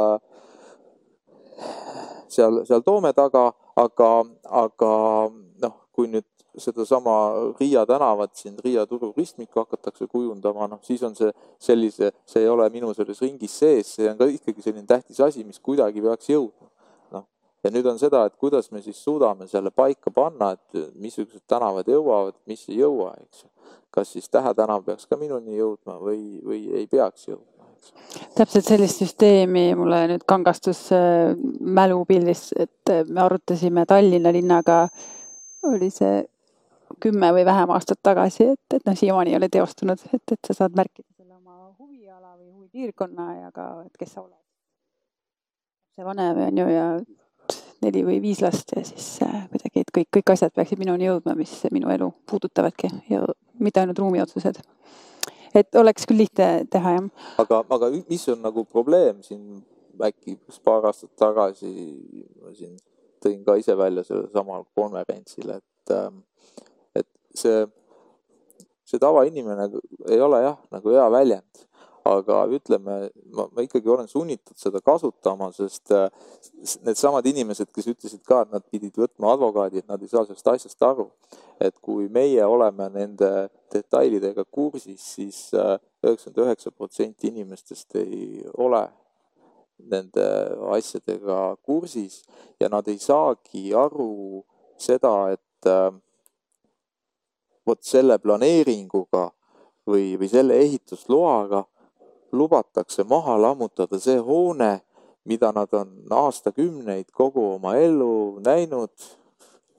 [2.30, 3.47] seal, seal Toome taga,
[3.80, 4.12] aga,
[4.63, 4.91] aga
[5.63, 6.27] noh, kui nüüd
[6.58, 7.14] sedasama
[7.60, 12.50] Riia tänavat siin Riia turu ristmikku hakatakse kujundama, noh siis on see sellise, see ei
[12.50, 16.30] ole minu selles ringis sees, see on ka ikkagi selline tähtis asi, mis kuidagi peaks
[16.34, 16.72] jõudma
[17.64, 21.90] ja nüüd on seda, et kuidas me siis suudame selle paika panna, et missugused tänavad
[21.90, 23.50] jõuavad, mis ei jõua, eks ju.
[23.92, 27.48] kas siis Tähe tänav peaks ka minuni jõudma või, või ei peaks jõudma,
[28.38, 34.84] täpselt sellist süsteemi mulle nüüd kangastus äh, mälupildis, et me arutasime Tallinna linnaga,
[35.70, 36.22] oli see
[36.99, 40.58] kümme või vähem aastat tagasi, et, et noh, siiamaani ei ole teostunud, et, et sa
[40.58, 44.38] saad märkida selle oma huviala või huvipiirkonna ja ka, et kes sa oled.
[45.95, 46.86] see vanem on ju ja
[47.82, 51.36] neli või viis last ja siis äh, kuidagi, et kõik, kõik asjad peaksid minuni jõudma,
[51.38, 53.25] mis minu elu puudutavadki ja
[53.60, 54.62] mitte ainult ruumiotsused.
[55.56, 57.10] et oleks küll lihtne teha, jah.
[57.43, 59.63] aga, aga mis on nagu probleem siin
[60.01, 61.71] äkki paar aastat tagasi
[62.41, 62.77] ma siin
[63.21, 66.23] tõin ka ise välja sellel samal konverentsil, et, ähm,
[67.38, 67.65] see,
[68.88, 69.70] see tavainimene
[70.10, 71.67] ei ole jah, nagu hea väljend
[72.08, 72.96] aga ütleme,
[73.36, 76.08] ma, ma ikkagi olen sunnitud seda kasutama, sest äh,
[76.86, 80.52] needsamad inimesed, kes ütlesid ka, et nad pidid võtma advokaadi, et nad ei saa sellest
[80.56, 81.12] asjast aru.
[81.62, 83.28] et kui meie oleme nende
[83.70, 88.82] detailidega kursis siis, siis äh, üheksakümmend üheksa protsenti inimestest ei ole
[89.78, 90.26] nende
[90.74, 92.24] asjadega kursis
[92.60, 94.41] ja nad ei saagi aru
[94.82, 95.94] seda, et äh,
[97.67, 99.30] vot selle planeeringuga
[99.88, 101.63] või, või selle ehitusloaga
[102.32, 104.82] lubatakse maha lammutada see hoone,
[105.26, 108.93] mida nad on aastakümneid kogu oma elu näinud,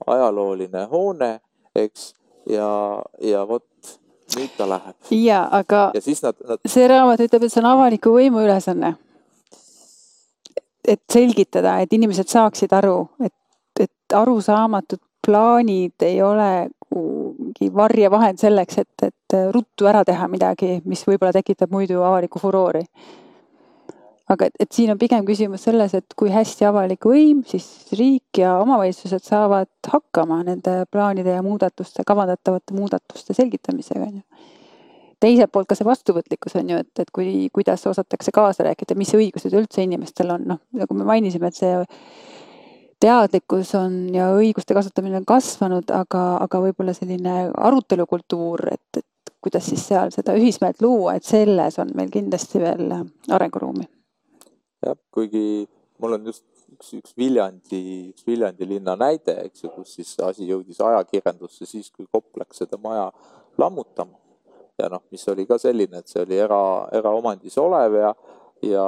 [0.07, 1.33] ajalooline hoone,
[1.75, 2.13] eks,
[2.51, 2.69] ja,
[3.21, 3.67] ja vot
[4.37, 4.97] nüüd ta läheb.
[5.11, 6.61] ja, aga ja siis nad, nad...
[6.67, 8.95] see raamat ütleb, et see on avaliku võimu ülesanne.
[10.89, 13.35] et selgitada, et inimesed saaksid aru, et,
[13.81, 21.05] et arusaamatud plaanid ei ole mingi varjevahend selleks, et, et ruttu ära teha midagi, mis
[21.09, 22.85] võib-olla tekitab muidu avalikku furoori.
[24.33, 27.67] aga et, et siin on pigem küsimus selles, et kui hästi avalik võim, siis
[27.99, 34.51] riik ja omavalitsused saavad hakkama nende plaanide ja muudatuste, kavandatavate muudatuste selgitamisega, on ju
[35.23, 39.13] teiselt poolt ka see vastuvõtlikkus on ju, et, et kui, kuidas osatakse kaasa rääkida, mis
[39.15, 41.75] õigused üldse inimestel on, noh, nagu me mainisime, et see
[43.03, 49.67] teadlikkus on ja õiguste kasutamine on kasvanud, aga, aga võib-olla selline arutelukultuur, et, et kuidas
[49.67, 52.95] siis seal seda ühismeelt luua, et selles on meil kindlasti veel
[53.31, 53.89] arenguruumi.
[54.87, 55.67] jah, kuigi
[56.03, 60.49] mul on just üks, üks Viljandi, üks Viljandi linna näide, eks ju, kus siis asi
[60.49, 63.11] jõudis ajakirjandusse siis, kui Kopp läks seda maja
[63.59, 64.19] lammutama.
[64.79, 68.15] ja noh, mis oli ka selline, et see oli era, eraomandis olev ja
[68.63, 68.85] ja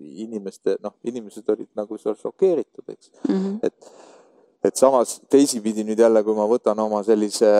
[0.00, 3.34] inimeste, noh, inimesed olid nagu seal šokeeritud, eks mm.
[3.34, 3.58] -hmm.
[3.62, 3.92] et,
[4.64, 7.52] et samas teisipidi nüüd jälle, kui ma võtan oma sellise,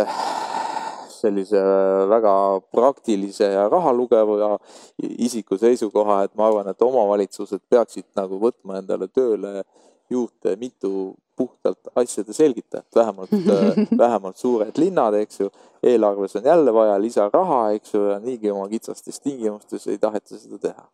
[1.21, 1.63] sellise
[2.11, 2.35] väga
[2.75, 4.59] praktilise ja raha lugeva
[4.99, 9.63] isiku seisukoha, et ma arvan, et omavalitsused peaksid nagu võtma endale tööle
[10.11, 13.31] juurde mitu puhtalt asjade selgitajat, vähemalt
[14.03, 15.51] vähemalt suured linnad, eks ju.
[15.83, 20.59] eelarves on jälle vaja lisaraha, eks ju, ja niigi oma kitsastes tingimustes ei taheta seda
[20.59, 20.89] teha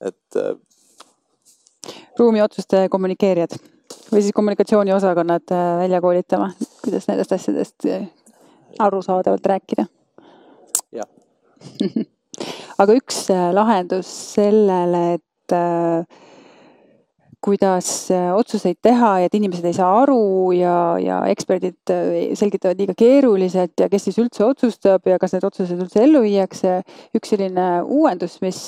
[0.00, 0.36] et.
[0.36, 0.56] Äh,
[2.18, 3.54] ruumiotsuste kommunikeerijad
[4.12, 6.50] või siis kommunikatsiooniosakonnad äh, välja koolitama,
[6.84, 8.08] kuidas nendest asjadest äh,
[8.78, 9.86] arusaadavalt rääkida.
[10.92, 11.08] jah
[12.82, 16.24] aga üks lahendus sellele, et äh,
[17.44, 17.88] kuidas
[18.34, 21.92] otsuseid teha ja et inimesed ei saa aru ja, ja eksperdid
[22.34, 26.80] selgitavad liiga keeruliselt ja kes siis üldse otsustab ja kas need otsused üldse ellu viiakse.
[27.14, 28.58] üks selline uuendus, mis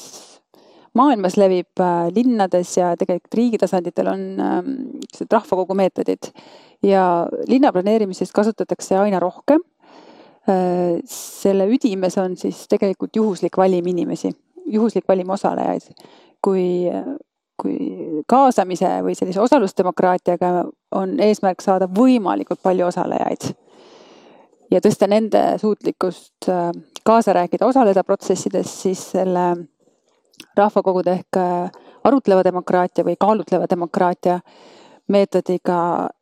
[0.99, 6.31] maailmas levib äh, linnades ja tegelikult riigi tasanditel on niisugused ähm, rahvakogu meetodid
[6.83, 7.05] ja
[7.49, 9.63] linnaplaneerimises kasutatakse aina rohkem.
[10.49, 14.33] Äh, selle üdimes on siis tegelikult juhuslik valim inimesi,
[14.67, 15.95] juhuslik valim osalejaid.
[16.41, 16.89] kui,
[17.61, 20.65] kui kaasamise või sellise osalusdemokraatiaga
[20.97, 23.51] on eesmärk saada võimalikult palju osalejaid
[24.71, 26.71] ja tõsta nende suutlikkust äh,
[27.05, 29.51] kaasa rääkida, osaleda protsessides, siis selle
[30.61, 34.41] rahvakogude ehk äh, arutleva demokraatia või kaalutleva demokraatia
[35.11, 35.81] meetodiga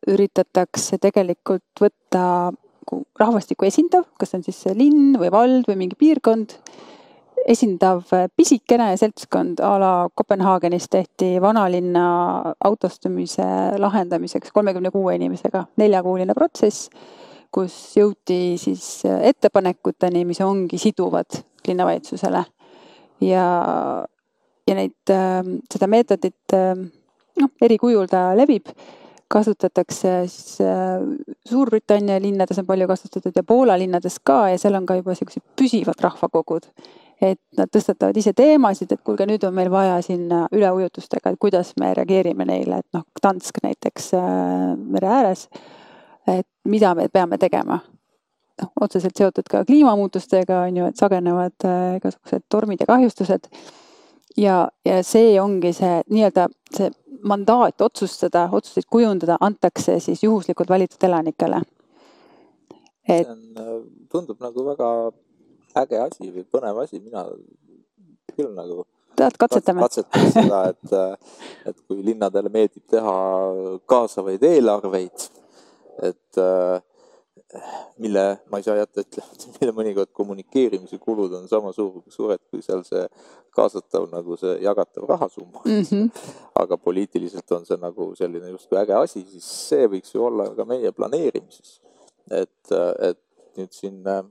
[0.09, 2.23] üritatakse tegelikult võtta
[3.19, 6.55] rahvastikku esindav, kas see on siis linn või vald või mingi piirkond,
[7.49, 12.03] esindav pisikene seltskond a la Kopenhaagenis tehti vanalinna
[12.65, 13.45] autostumise
[13.79, 16.89] lahendamiseks kolmekümne kuue inimesega neljakuuline protsess,
[17.51, 22.43] kus jõuti siis ettepanekuteni, mis ongi siduvad linnavalitsusele.
[23.25, 23.45] Ja,
[24.69, 25.13] ja neid,
[25.73, 28.69] seda meetodit noh, eri kujul ta levib
[29.29, 30.57] kasutatakse siis
[31.49, 35.43] Suurbritannia linnades on palju kasutatud ja Poola linnades ka ja seal on ka juba siuksed
[35.57, 36.69] püsivad rahvakogud
[37.21, 41.73] et nad tõstatavad ise teemasid, et kuulge, nüüd on meil vaja sinna üleujutustega, et kuidas
[41.79, 45.47] me reageerime neile, et noh, Gdansk näiteks äh, mere ääres.
[46.27, 47.79] et mida me peame tegema.
[48.61, 53.47] noh, otseselt seotud ka kliimamuutustega on ju, et sagenevad äh, igasugused tormid ja kahjustused.
[54.39, 56.89] Ja, ja see ongi see nii-öelda see
[57.27, 61.61] mandaat otsustada, otsuseid kujundada antakse siis juhuslikult valitud elanikele.
[63.07, 63.27] et.
[63.27, 63.73] see on, äh,
[64.11, 64.89] tundub nagu väga
[65.83, 67.25] äge asi või põnev asi, mina
[68.35, 68.85] küll nagu
[69.19, 69.83] tead, katsetame.
[69.85, 70.93] katsetame seda, et,
[71.69, 73.15] et kui linnadele meeldib teha
[73.89, 75.27] kaasavaid eelarveid,
[76.09, 76.41] et
[77.97, 82.61] mille ma ei saa jätta ütlemata, mille mõnikord kommunikeerimise kulud on sama suur, suured kui
[82.65, 83.05] seal see
[83.55, 85.81] kaasatav nagu see jagatav rahasumma mm.
[85.81, 86.09] -hmm.
[86.61, 90.65] aga poliitiliselt on see nagu selline justkui äge asi, siis see võiks ju olla ka
[90.65, 91.81] meie planeerimises.
[92.31, 93.19] et, et
[93.57, 94.23] nüüd siin Äh,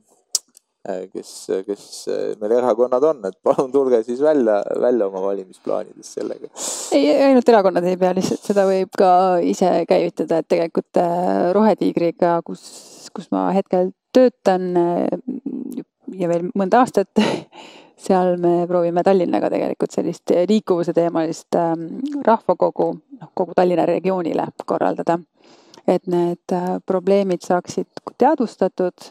[1.13, 1.31] kes,
[1.67, 6.49] kes äh, meil erakonnad on, et palun tulge siis välja, välja oma valimisplaanidest sellega.
[6.97, 9.11] ei, ainult erakonnad ei pea, lihtsalt seda võib ka
[9.45, 12.63] ise käivitada, et tegelikult äh, Rohetiigriga, kus,
[13.15, 14.71] kus ma hetkel töötan
[16.17, 17.21] ja veel mõnda aastat,
[18.09, 21.89] seal me proovime Tallinnaga tegelikult sellist liikuvuse teemalist ähm,
[22.25, 25.19] rahvakogu, noh kogu Tallinna regioonile korraldada.
[25.89, 26.53] et need
[26.85, 29.07] probleemid saaksid teadvustatud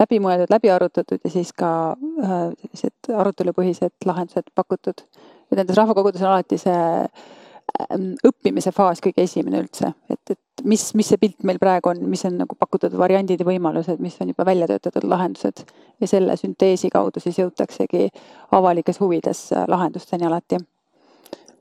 [0.00, 5.04] läbimõeldud, läbi arutatud ja siis ka äh, sellised arutelupõhised lahendused pakutud.
[5.50, 10.84] et nendes rahvakogudes on alati see ähm, õppimise faas kõige esimene üldse, et, et mis,
[10.94, 14.32] mis see pilt meil praegu on, mis on nagu pakutud variandid ja võimalused, mis on
[14.32, 15.64] juba välja töötatud lahendused
[16.00, 18.08] ja selle sünteesi kaudu siis jõutaksegi
[18.56, 20.60] avalikes huvides äh, lahendusteni alati.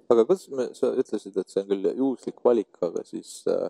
[0.10, 3.68] aga kuidas me, sa ütlesid, et see on küll juhuslik valik, aga siis äh,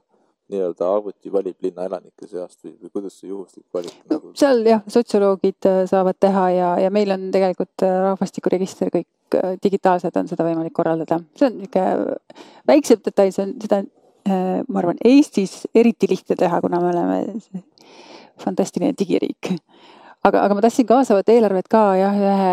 [0.49, 4.31] nii-öelda arvuti valib linna elanike seast või, või kuidas see juhuslik valik nagu?
[4.39, 9.55] seal jah, sotsioloogid äh, saavad teha ja, ja meil on tegelikult äh, rahvastikuregister kõik äh,
[9.63, 11.21] digitaalselt on seda võimalik korraldada.
[11.38, 12.17] see on niisugune
[12.69, 13.83] väiksem detail, see on seda,
[14.29, 17.63] ma arvan, Eestis eriti lihtne teha, kuna me oleme
[18.41, 19.53] fantastiline digiriik.
[20.23, 22.51] aga, aga ma tahtsin kaasavat eelarvet ka jah, ühe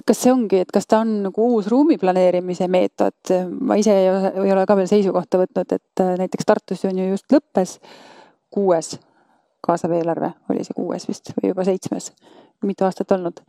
[0.00, 3.94] mm, kas see ongi, et kas ta on nagu uus ruumi planeerimise meetod, ma ise
[3.96, 7.30] ei ole, ei ole ka veel seisukohta võtnud, et äh, näiteks Tartus on ju just
[7.32, 7.78] lõppes
[8.50, 8.96] kuues
[9.64, 12.10] kaasav eelarve, oli see kuues vist või juba seitsmes,
[12.64, 13.42] mitu aastat olnud.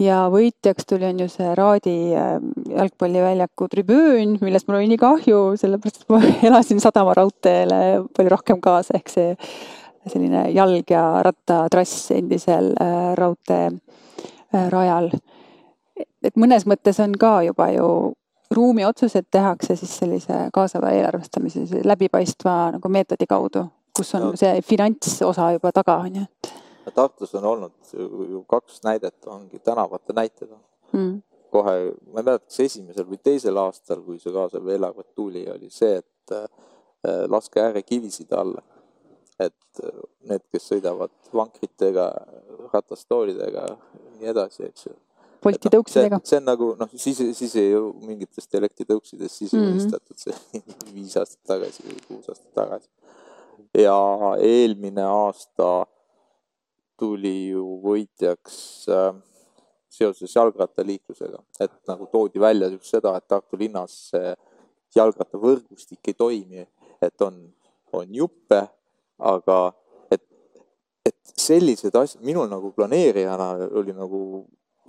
[0.00, 2.36] ja võitjaks tuli, on ju see Raadi äh,
[2.74, 7.80] jalgpalliväljaku tribüün, millest mul oli nii kahju, sellepärast et ma elasin Sadama raudteele
[8.16, 9.30] palju rohkem kaasa, ehk see
[10.10, 15.08] selline jalg- ja rattatrass endisel äh, raudteerajal
[16.24, 17.88] et mõnes mõttes on ka juba ju
[18.54, 23.64] ruumiotsused tehakse siis sellise kaasava eelarvestamise, läbipaistva nagu meetodi kaudu,
[23.96, 24.32] kus on no.
[24.38, 26.52] see finantsosa juba taga, on ju, et.
[26.94, 27.94] Tartus on olnud
[28.30, 30.50] ju kaks näidet, ongi tänavate näited
[30.92, 31.14] mm.
[31.52, 31.74] kohe,
[32.12, 35.96] ma ei mäleta, kas esimesel või teisel aastal, kui see kaasav eelarve tuli, oli see,
[36.02, 36.44] et äh,
[37.28, 38.62] laske äärekivisid alla.
[39.40, 39.80] et
[40.30, 42.04] need, kes sõidavad vankritega,
[42.70, 43.64] ratastoolidega,
[44.20, 44.92] nii edasi, eks ju
[45.44, 46.20] Bolti no, tõuksidega.
[46.24, 49.72] see on nagu noh, siis, siis ei ju mingitest elektritõuksidest siis mm -hmm.
[49.72, 50.62] unistatud see
[50.96, 52.88] viis aastat tagasi või kuus aastat tagasi.
[53.78, 53.98] ja
[54.40, 55.86] eelmine aasta
[56.96, 58.56] tuli ju võitjaks
[58.88, 59.14] äh,
[59.94, 64.34] seoses jalgrattaliiklusega, et nagu toodi välja just seda, et Tartu linnas see
[64.96, 66.66] jalgrattavõrgustik ei toimi,
[67.02, 67.38] et on,
[67.92, 68.60] on juppe,
[69.18, 69.58] aga
[70.14, 70.22] et,
[71.06, 74.20] et sellised asjad, minul nagu planeerijana oli nagu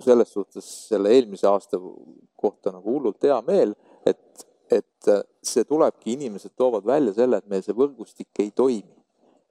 [0.04, 1.80] selles suhtes selle eelmise aasta
[2.36, 3.74] kohta nagu hullult hea meel,
[4.06, 5.12] et, et
[5.46, 8.96] see tulebki, inimesed toovad välja selle, et meil see võrgustik ei toimi,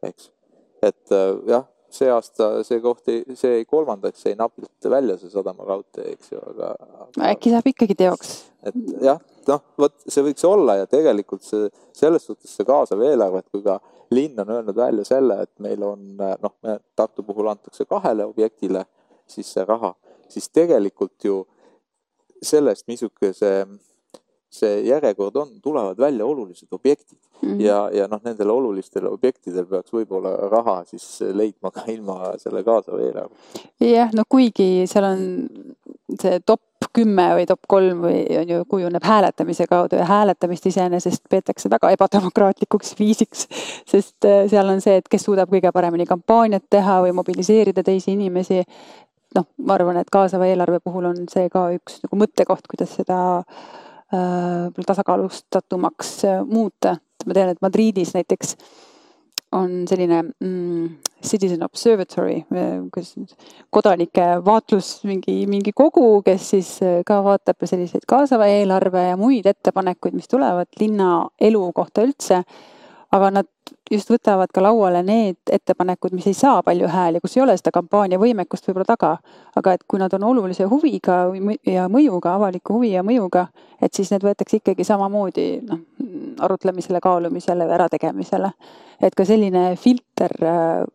[0.05, 0.29] eks.
[0.85, 1.15] et
[1.49, 6.33] jah, see aasta see koht ei, see kolmandaks jäi napilt välja, see sadama raudtee, eks
[6.33, 7.07] ju, aga, aga....
[7.31, 8.33] äkki saab ikkagi teoks?
[8.65, 13.43] et jah, noh, vot see võiks olla ja tegelikult see, selles suhtes see kaasav eelarve,
[13.43, 13.79] et kui ka
[14.13, 16.53] linn on öelnud välja selle, et meil on noh,
[16.95, 18.85] Tartu puhul antakse kahele objektile
[19.27, 19.95] siis see raha
[20.29, 21.43] siis tegelikult ju
[22.41, 23.65] sellest, missugune see,
[24.53, 27.61] see järjekord on, tulevad välja olulised objektid mm -hmm.
[27.61, 33.01] ja, ja noh, nendel olulistel objektidel peaks võib-olla raha siis leidma ka ilma selle kaasava
[33.01, 33.35] eelarve.
[33.79, 35.21] jah, no kuigi seal on
[36.21, 36.61] see top
[36.95, 41.91] kümme või top kolm või on ju, kujuneb hääletamise kaudu ja hääletamist iseenesest peetakse väga
[41.95, 43.47] ebademokraatlikuks viisiks,
[43.87, 48.13] sest äh, seal on see, et kes suudab kõige paremini kampaaniat teha või mobiliseerida teisi
[48.15, 48.63] inimesi.
[49.35, 53.19] Noh, ma arvan, et kaasava eelarve puhul on see ka üks nagu mõttekoht, kuidas seda
[53.39, 56.97] äh, tasakaalustatumaks äh, muuta.
[57.25, 58.55] ma tean, et Madridis näiteks
[59.55, 60.89] on selline mm,
[61.25, 62.43] Citizen Observatory,
[62.93, 63.13] kus
[63.73, 69.47] kodanike vaatlus, mingi, mingi kogu, kes siis äh, ka vaatab selliseid kaasava eelarve ja muid
[69.49, 72.43] ettepanekuid, mis tulevad linnaelu kohta üldse.
[73.11, 73.47] Aga nad
[73.91, 77.71] just võtavad ka lauale need ettepanekud, mis ei saa palju hääli, kus ei ole seda
[77.75, 79.17] kampaaniavõimekust võib-olla taga.
[79.55, 81.17] aga et kui nad on olulise huviga
[81.65, 83.47] ja mõjuga, avaliku huvi ja mõjuga,
[83.81, 85.79] et siis need võetakse ikkagi samamoodi noh,
[86.39, 88.51] arutlemisele, kaalumisele, ärategemisele.
[89.01, 90.85] et ka selline filter äh,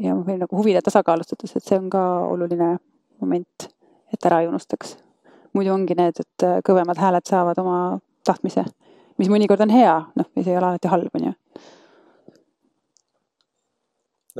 [0.00, 2.76] ja või nagu huvide tasakaalustatus, et see on ka oluline
[3.20, 3.70] moment,
[4.12, 4.96] et ära ei unustaks.
[5.52, 8.64] muidu ongi need, et äh, kõvemad hääled saavad oma tahtmise,
[9.20, 11.36] mis mõnikord on hea, noh, mis ei ole alati halb, on ju.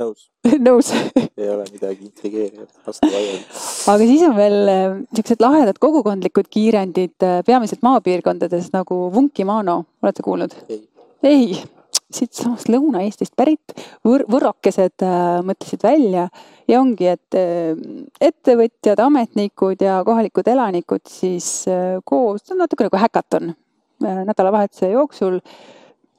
[0.01, 0.27] nõus.
[0.67, 0.89] Nõus.
[1.37, 3.59] Ei ole midagi intrigeerivat, vastu vaielda.
[3.93, 10.25] aga siis on veel äh, siuksed lahedad kogukondlikud kiirendid, äh, peamiselt maapiirkondades nagu Vunkimano, olete
[10.25, 10.57] kuulnud?
[10.69, 10.81] ei,
[11.23, 11.61] ei.
[12.11, 13.71] Siitsamast Lõuna-Eestist pärit
[14.03, 16.25] võr-, võrokesed äh, mõtlesid välja
[16.67, 17.71] ja ongi, et äh,
[18.19, 23.53] ettevõtjad, ametnikud ja kohalikud elanikud siis äh, koos, see on natuke nagu häkaton.
[23.53, 23.70] äh,,
[24.01, 25.39] nädalavahetuse jooksul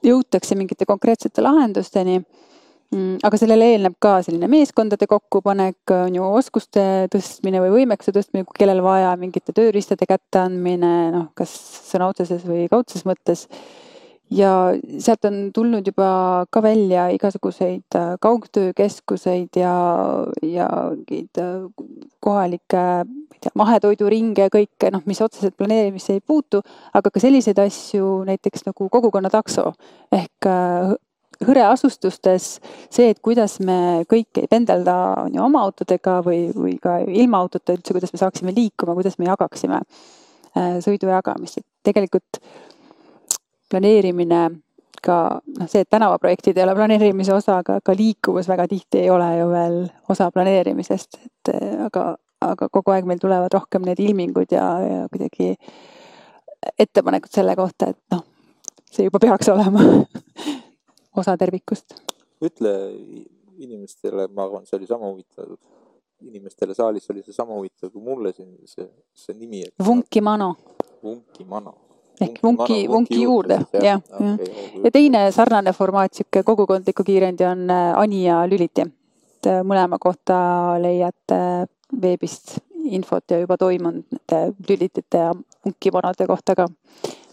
[0.03, 3.21] jõutakse mingite konkreetsete lahendusteni mm,.
[3.23, 8.83] aga sellele eelneb ka selline meeskondade kokkupanek, on ju oskuste tõstmine või võimekuse tõstmine, kellel
[8.85, 11.53] vaja, mingite tööriistade kätteandmine, noh, kas
[11.91, 13.47] sõna otseses või kaudses mõttes
[14.31, 14.51] ja
[14.99, 19.73] sealt on tulnud juba ka välja igasuguseid äh, kaugtöökeskuseid ja,
[20.41, 21.67] ja mingeid äh,
[22.23, 22.83] kohalikke,
[23.39, 28.67] tea, mahetoiduringe ja kõike, noh, mis otseselt planeerimisse ei puutu, aga ka selliseid asju näiteks
[28.69, 29.73] nagu kogukonnatakso
[30.15, 30.95] ehk äh,
[31.43, 32.49] hõreasustustes
[32.87, 37.41] see, et kuidas me kõik ei pendelda, on ju, oma autodega või, või ka ilma
[37.43, 39.81] autota üldse, kuidas me saaksime liikuma, kuidas me jagaksime
[40.85, 42.37] sõidu jagamist, et tegelikult
[43.69, 44.43] planeerimine
[45.03, 49.09] ka noh, see, et tänavaprojektid ei ole planeerimise osa, aga ka liikuvus väga tihti ei
[49.11, 49.77] ole ju veel
[50.13, 51.51] osa planeerimisest, et
[51.87, 52.05] aga,
[52.47, 55.53] aga kogu aeg meil tulevad rohkem need ilmingud ja, ja kuidagi
[56.79, 58.23] ettepanekud selle kohta, et noh,
[58.87, 59.83] see juba peaks olema
[61.19, 61.99] osa tervikust.
[62.43, 62.73] ütle
[63.63, 65.55] inimestele, ma arvan, see oli sama huvitav,
[66.23, 69.65] inimestele saalis oli see sama huvitav kui mulle siin see, see nimi.
[69.83, 70.53] Vunkimano.
[71.03, 71.75] Vunkimano
[72.21, 74.43] ehk vunki, vunki juurde, jah, jah.
[74.83, 78.85] ja teine sarnane formaat, sihuke kogukondliku kiirendi on äh, Ani ja Lüliti.
[78.85, 80.35] et äh, mõlema kohta
[80.81, 81.39] leiate
[82.01, 85.33] veebist infot ja juba toimunud nende lülitite ja
[85.65, 86.67] vunkimanode kohta ka,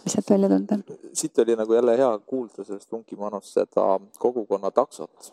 [0.05, 0.85] mis sealt välja tulnud on.
[1.12, 5.33] siit oli nagu jälle hea kuulda sellest vunkimanost seda kogukonna taksot,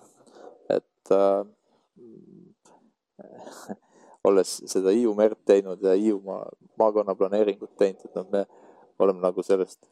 [0.70, 1.46] et äh,
[4.28, 6.46] olles seda Hiiu merd teinud ja Hiiumaa
[6.80, 8.46] maakonna planeeringut teinud, et noh, me
[9.00, 9.88] oleme nagu sellest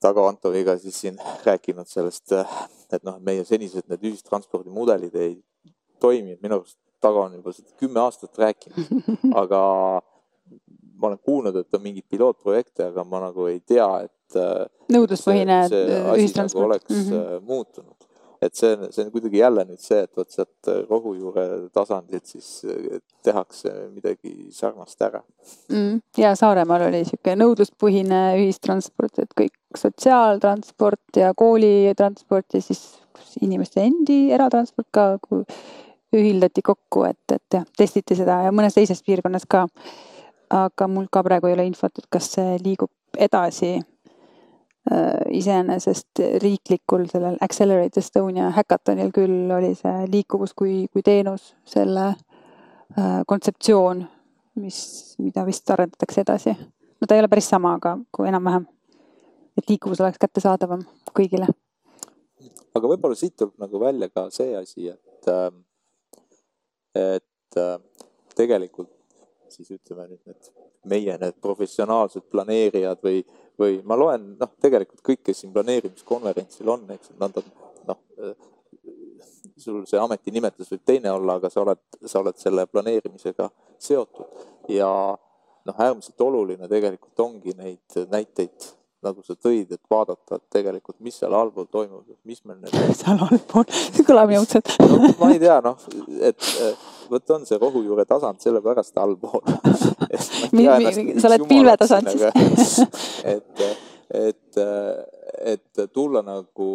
[0.00, 2.32] Tago Antoviga siis siin rääkinud sellest,
[2.92, 5.32] et noh, meie senised need ühistranspordimudelid ei
[5.98, 9.10] toimi, minu arust Tago on juba seda kümme aastat rääkinud,
[9.42, 9.60] aga
[10.98, 14.38] ma olen kuulnud, et on mingeid pilootprojekte, aga ma nagu ei tea, et
[14.92, 15.60] nõudluspõhine
[16.18, 17.44] ühistransport nagu oleks mm -hmm.
[17.46, 17.97] muutunud
[18.42, 22.48] et see on, see on kuidagi jälle nüüd see, et vot sealt rohujuure tasandilt siis
[22.68, 25.22] eh, tehakse midagi sarnast ära
[25.72, 26.00] mm,.
[26.20, 32.84] ja Saaremaal oli niisugune nõudluspõhine ühistransport, et kõik sotsiaaltransport ja koolitransport ja siis
[33.42, 35.08] inimeste endi eratransport ka
[36.16, 39.66] ühildati kokku, et, et jah, testiti seda ja mõnes teises piirkonnas ka.
[40.48, 43.84] aga mul ka praegu ei ole infot, et kas see liigub edasi Äh,
[45.34, 53.20] iseenesest riiklikul sellel Accelerate Estonia häkatonil küll oli see liikuvus kui, kui teenus selle äh,
[53.28, 54.04] kontseptsioon,
[54.62, 54.80] mis,
[55.20, 56.56] mida vist arendatakse edasi.
[57.00, 58.66] no ta ei ole päris sama, aga kui enam-vähem,
[59.58, 61.50] et liikuvus oleks kättesaadavam kõigile.
[62.74, 65.50] aga võib-olla siit tuleb nagu välja ka see asi, et, äh,
[67.18, 67.60] et
[68.36, 68.94] tegelikult
[69.52, 70.50] siis ütleme nüüd need
[70.88, 73.22] meie need professionaalsed planeerijad või
[73.58, 77.46] või ma loen, noh, tegelikult kõik, kes siin planeerimiskonverentsil on, eks, nad on,
[77.90, 77.98] noh,
[79.58, 83.48] sul see ametinimetus võib teine olla, aga sa oled, sa oled selle planeerimisega
[83.82, 84.44] seotud.
[84.70, 84.90] Ja
[85.66, 88.68] noh, äärmiselt oluline tegelikult ongi neid näiteid,
[89.02, 92.78] nagu sa tõid, et vaadata, et tegelikult, mis seal allpool toimub, mis meil need.
[93.00, 95.82] seal allpool, see kõlab nii õudselt no ma ei tea, noh,
[96.30, 96.52] et
[97.10, 99.44] vot on see rohujuure tasand sellepärast allpool.
[101.20, 102.22] Sa oled pilvetasandis
[103.34, 103.64] et,
[104.14, 104.60] et,
[105.52, 106.68] et tulla nagu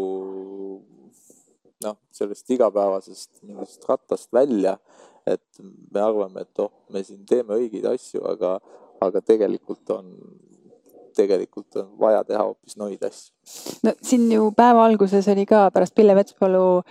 [1.83, 4.77] noh, sellest igapäevasest mingist rattast välja,
[5.27, 8.57] et me arvame, et oh, me siin teeme õigeid asju, aga,
[9.03, 10.11] aga tegelikult on
[11.13, 13.33] tegelikult on vaja teha hoopis noid asju.
[13.85, 16.81] no siin ju päeva alguses oli ka pärast Pille Metspalu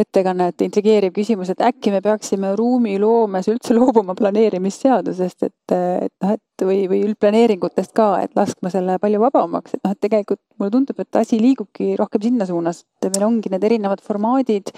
[0.00, 6.64] ettekannet intrigeeriv küsimus, et äkki me peaksime ruumiloomes üldse loobuma planeerimisseadusest, et, et noh, et
[6.66, 11.00] või, või üldplaneeringutest ka, et laskma selle palju vabamaks, et noh, et tegelikult mulle tundub,
[11.02, 14.72] et asi liigubki rohkem sinna suunas, et meil ongi need erinevad formaadid,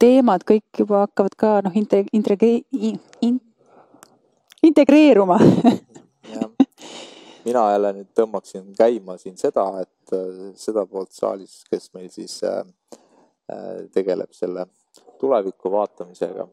[0.00, 3.40] teemad kõik juba hakkavad ka noh, integre-, in,
[4.64, 5.38] integreeruma.
[7.44, 12.38] Mina jälle nüüd tõmbaksin käima siin seda, et äh, seda poolt saalis, kes meil siis
[12.48, 12.62] äh,
[13.92, 14.66] tegeleb selle
[15.20, 16.46] tuleviku vaatamisega,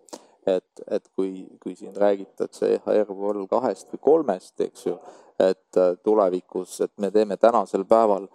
[0.47, 4.97] et, et kui, kui siin räägitakse EHR Vol kahest või kolmest, eks ju,
[5.41, 8.27] et tulevikus, et me teeme tänasel päeval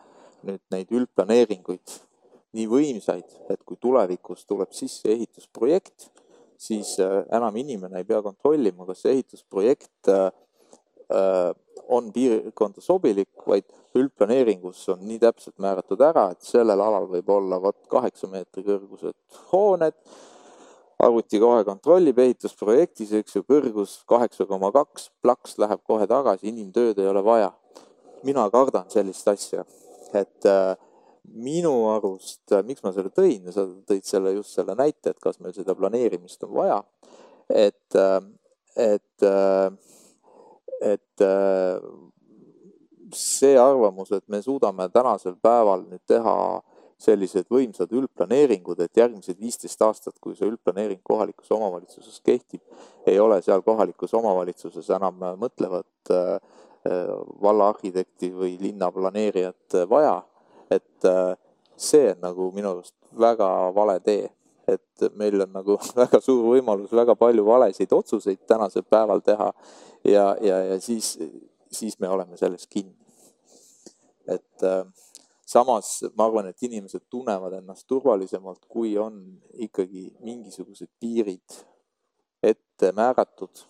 [0.47, 1.97] nüüd neid üldplaneeringuid
[2.57, 6.09] nii võimsaid, et kui tulevikus tuleb sisse ehitusprojekt,
[6.57, 10.13] siis enam inimene ei pea kontrollima, kas see ehitusprojekt
[11.89, 13.67] on piirkonda sobilik, vaid
[13.97, 19.17] üldplaneeringus on nii täpselt määratud ära, et sellel alal võib olla vot kaheksa meetri kõrgused
[19.53, 19.97] hooned,
[21.03, 26.99] arvuti kohe kontrollib ehitusprojektis, eks ju, kõrgus kaheksa koma kaks, plaks läheb kohe tagasi, inimtööd
[27.03, 27.53] ei ole vaja.
[28.25, 29.63] mina kardan sellist asja,
[30.17, 30.75] et äh,
[31.35, 35.39] minu arust, äh, miks ma selle tõin, sa tõid selle just selle näite, et kas
[35.41, 36.81] meil seda planeerimist on vaja,
[37.51, 38.21] et, äh,
[38.77, 39.71] et äh,
[40.81, 41.83] et äh,
[43.15, 46.37] see arvamus, et me suudame tänasel päeval nüüd teha
[47.01, 52.63] sellised võimsad üldplaneeringud, et järgmised viisteist aastat, kui see üldplaneering kohalikus omavalitsuses kehtib,
[53.07, 56.39] ei ole seal kohalikus omavalitsuses enam mõtlevat äh,
[57.43, 60.23] vallaarhitekti või linnaplaneerijat vaja.
[60.71, 61.37] et äh,
[61.77, 64.31] see on nagu minu arust väga vale tee,
[64.69, 69.53] et meil on nagu väga suur võimalus väga palju valesid otsuseid tänasel päeval teha
[70.05, 71.17] ja, ja, ja siis,
[71.71, 72.97] siis me oleme selles kinni.
[74.27, 74.85] et äh,
[75.47, 79.21] samas ma arvan, et inimesed tunnevad ennast turvalisemalt, kui on
[79.55, 81.61] ikkagi mingisugused piirid
[82.43, 83.63] ette määratud,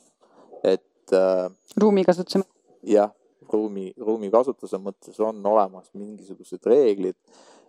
[0.64, 1.50] et äh,.
[1.76, 2.42] ruumikasutuse.
[2.86, 3.12] jah,
[3.52, 7.18] ruumi, ruumikasutuse mõttes on olemas mingisugused reeglid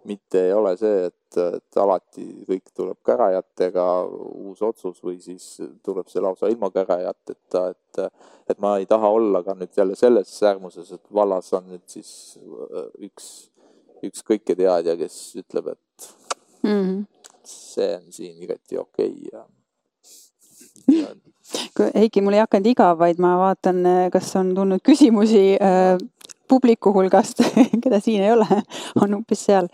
[0.07, 3.85] mitte ei ole see, et, et alati kõik tuleb kärajattega,
[4.47, 5.45] uus otsus või siis
[5.85, 8.01] tuleb see lausa ilma kärajatteta, et,
[8.49, 12.11] et ma ei taha olla ka nüüd jälle selles äärmuses, et vallas on nüüd siis
[12.39, 13.29] äh, üks,
[14.07, 16.11] üks kõiketeadja, kes ütleb, et
[16.63, 17.31] mm -hmm.
[17.43, 19.45] see on siin igati okei okay ja,
[21.01, 21.15] ja
[21.95, 25.95] Heiki, mul ei hakanud igav, vaid ma vaatan, kas on tulnud küsimusi äh,
[26.47, 27.43] publiku hulgast,
[27.83, 28.47] keda siin ei ole,
[29.01, 29.69] on umbes seal.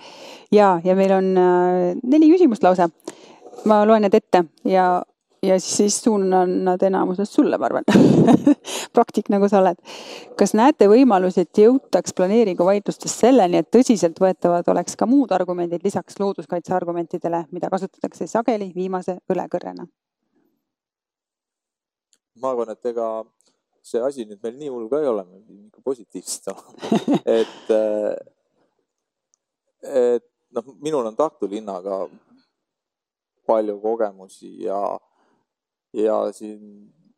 [0.52, 2.90] ja, ja meil on äh, neli küsimust lausa.
[3.66, 5.04] ma loen need ette ja,
[5.44, 7.86] ja siis, siis suunan nad enamuses sulle, ma arvan
[8.96, 9.80] praktik, nagu sa oled.
[10.40, 16.74] kas näete võimalusi, et jõutaks planeeringuvaidlustes selleni, et tõsiseltvõetavad oleks ka muud argumendid lisaks looduskaitse
[16.76, 19.88] argumentidele, mida kasutatakse sageli viimase õlekõrrena?
[22.42, 23.08] ma arvan, et ega
[23.84, 26.72] see asi nüüd meil nii hull ka ei ole, me pidime ikka positiivsed olema
[27.40, 28.16] et, äh,
[29.84, 32.06] et noh, minul on Tartu linnaga
[33.48, 34.80] palju kogemusi ja,
[36.00, 36.62] ja siin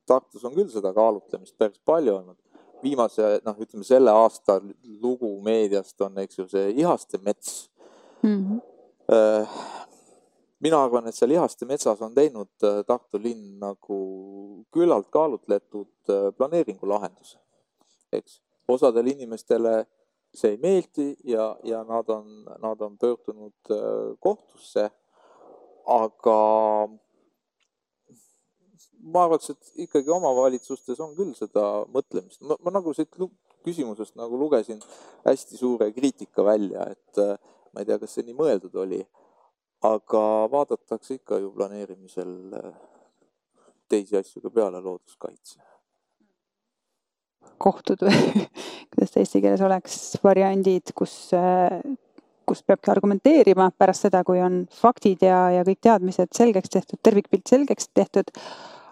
[0.06, 2.38] Tartus on küll seda kaalutlemist päris palju olnud.
[2.86, 4.60] viimase, noh, ütleme selle aasta
[5.02, 7.70] lugu meediast on, eks ju, see Ihaste mets
[8.22, 8.38] mm.
[8.38, 9.95] -hmm
[10.64, 14.00] mina arvan, et seal Lihaste metsas on teinud äh, Tartu linn nagu
[14.74, 17.40] küllalt kaalutletud äh, planeeringulahenduse,
[18.16, 18.40] eks.
[18.68, 19.84] osadele inimestele
[20.36, 24.90] see ei meeldi ja, ja nad on, nad on pöördunud äh, kohtusse,
[25.86, 26.38] aga
[29.06, 33.12] ma arvaks, et ikkagi omavalitsustes on küll seda mõtlemist, ma nagu siit
[33.66, 34.82] küsimusest nagu lugesin
[35.28, 39.04] hästi suure kriitika välja, et ma ei tea, kas see nii mõeldud oli
[39.86, 42.74] aga vaadatakse ikka ju planeerimisel äh,
[43.90, 45.60] teisi asju ka peale looduskaitse.
[47.62, 48.46] kohtud või
[48.92, 51.78] kuidas ta eesti keeles oleks, variandid, kus, äh,
[52.46, 57.48] kus peabki argumenteerima pärast seda, kui on faktid ja, ja kõik teadmised selgeks tehtud, tervikpilt
[57.48, 58.34] selgeks tehtud.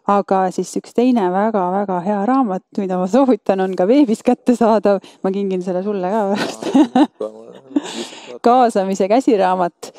[0.08, 5.32] aga siis üks teine väga-väga hea raamat, mida ma soovitan, on ka veebis kättesaadav, ma
[5.32, 6.66] kingin selle sulle ka pärast.
[8.44, 9.94] Kaasamise käsiraamat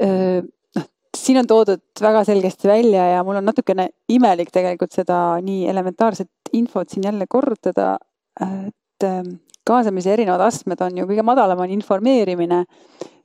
[0.00, 0.86] noh,
[1.16, 6.54] siin on toodud väga selgesti välja ja mul on natukene imelik tegelikult seda nii elementaarset
[6.56, 7.96] infot siin jälle korrutada,
[8.40, 9.06] et
[9.66, 12.64] kaasamise erinevad astmed on ju kõige madalam on informeerimine,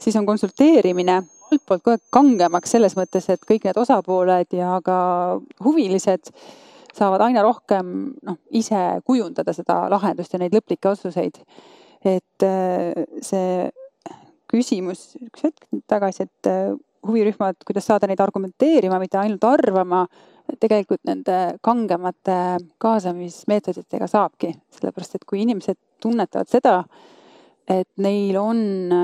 [0.02, 1.22] siis on konsulteerimine,
[1.52, 4.98] altpoolt kogu aeg kangemaks selles mõttes, et kõik need osapooled ja ka
[5.66, 6.32] huvilised
[6.96, 11.42] saavad aina rohkem noh, ise kujundada seda lahendust ja neid lõplikke otsuseid.
[12.06, 12.44] et
[13.26, 13.72] see
[14.56, 16.72] küsimus üks hetk tagasi, et äh,
[17.06, 20.06] huvirühmad, kuidas saada neid argumenteerima, mitte ainult arvama,
[20.62, 22.38] tegelikult nende kangemate
[22.82, 26.80] kaasamismeetoditega saabki, sellepärast et kui inimesed tunnetavad seda,
[27.70, 28.60] et neil on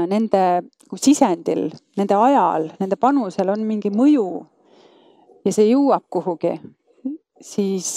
[0.10, 0.43] nende
[1.02, 4.28] sisendil, nende ajal, nende panusel on mingi mõju
[5.45, 6.54] ja see jõuab kuhugi,
[7.41, 7.89] siis,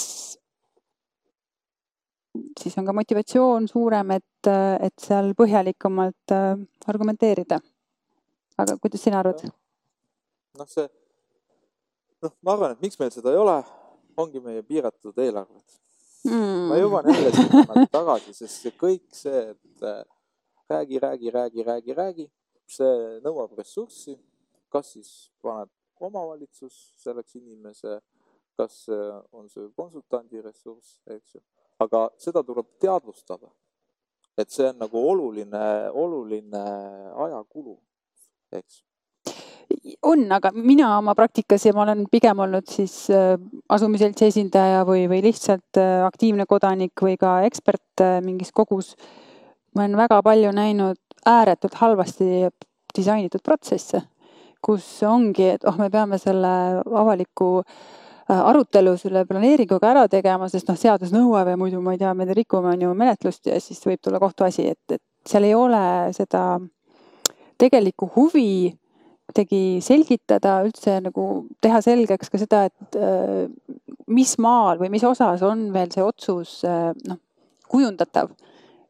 [2.59, 4.49] siis on ka motivatsioon suurem, et,
[4.87, 6.51] et seal põhjalikumalt äh,
[6.91, 7.59] argumenteerida.
[8.57, 9.41] aga kuidas sina arvad?
[10.59, 10.87] noh, see,
[12.23, 13.57] noh, ma arvan, et miks meil seda ei ole,
[14.17, 15.79] ongi meie piiratud eelarved
[16.29, 16.67] mm..
[16.71, 20.03] ma jõuan jälle sinna nagu tagasi, sest see kõik see, et äh,
[20.71, 22.29] räägi, räägi, räägi, räägi, räägi,
[22.77, 24.17] see nõuab ressurssi.
[24.75, 25.69] kas siis paneb
[26.03, 28.01] omavalitsus selleks inimese,
[28.59, 28.89] kas
[29.31, 31.41] on see konsultandi ressurss, eks ju,
[31.79, 33.51] aga seda tuleb teadvustada.
[34.37, 35.63] et see on nagu oluline,
[35.95, 36.63] oluline
[37.25, 37.77] ajakulu,
[38.51, 38.83] eks
[40.03, 43.35] on, aga mina oma praktikas ja ma olen pigem olnud siis äh,
[43.69, 48.95] asumiseltsi esindaja või, või lihtsalt äh, aktiivne kodanik või ka ekspert äh, mingis kogus.
[49.75, 52.47] ma olen väga palju näinud ääretult halvasti
[52.95, 54.01] disainitud protsesse,
[54.63, 57.65] kus ongi, et oh, me peame selle avaliku
[58.33, 62.25] arutelu selle planeeringuga ära tegema, sest noh, seadus nõuab ja muidu ma ei tea, me
[62.33, 65.83] rikume on ju menetlust ja siis võib tulla kohtuasi, et, et seal ei ole
[66.17, 66.45] seda
[67.61, 68.73] tegelikku huvi
[69.25, 73.45] kuidagi selgitada, üldse nagu teha selgeks ka seda, et äh,
[74.07, 77.21] mis maal või mis osas on veel see otsus äh, noh,
[77.69, 78.29] kujundatav.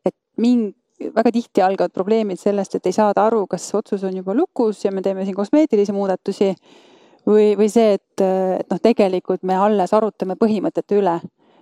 [0.05, 0.75] et mingi,
[1.15, 4.91] väga tihti algavad probleemid sellest, et ei saada aru, kas otsus on juba lukus ja
[4.91, 6.53] me teeme siin kosmeetilisi muudatusi
[7.27, 11.19] või, või see, et, et noh, tegelikult me alles arutame põhimõtete üle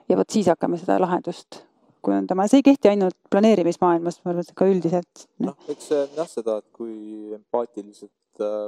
[0.09, 1.63] ja vot siis hakkame seda lahendust
[2.03, 5.27] kujundama, see ei kehti ainult planeerimismaailmas, ma arvan, et ka üldiselt.
[5.43, 6.95] noh, eks see on jah seda, et kui
[7.37, 8.65] empaatilised äh,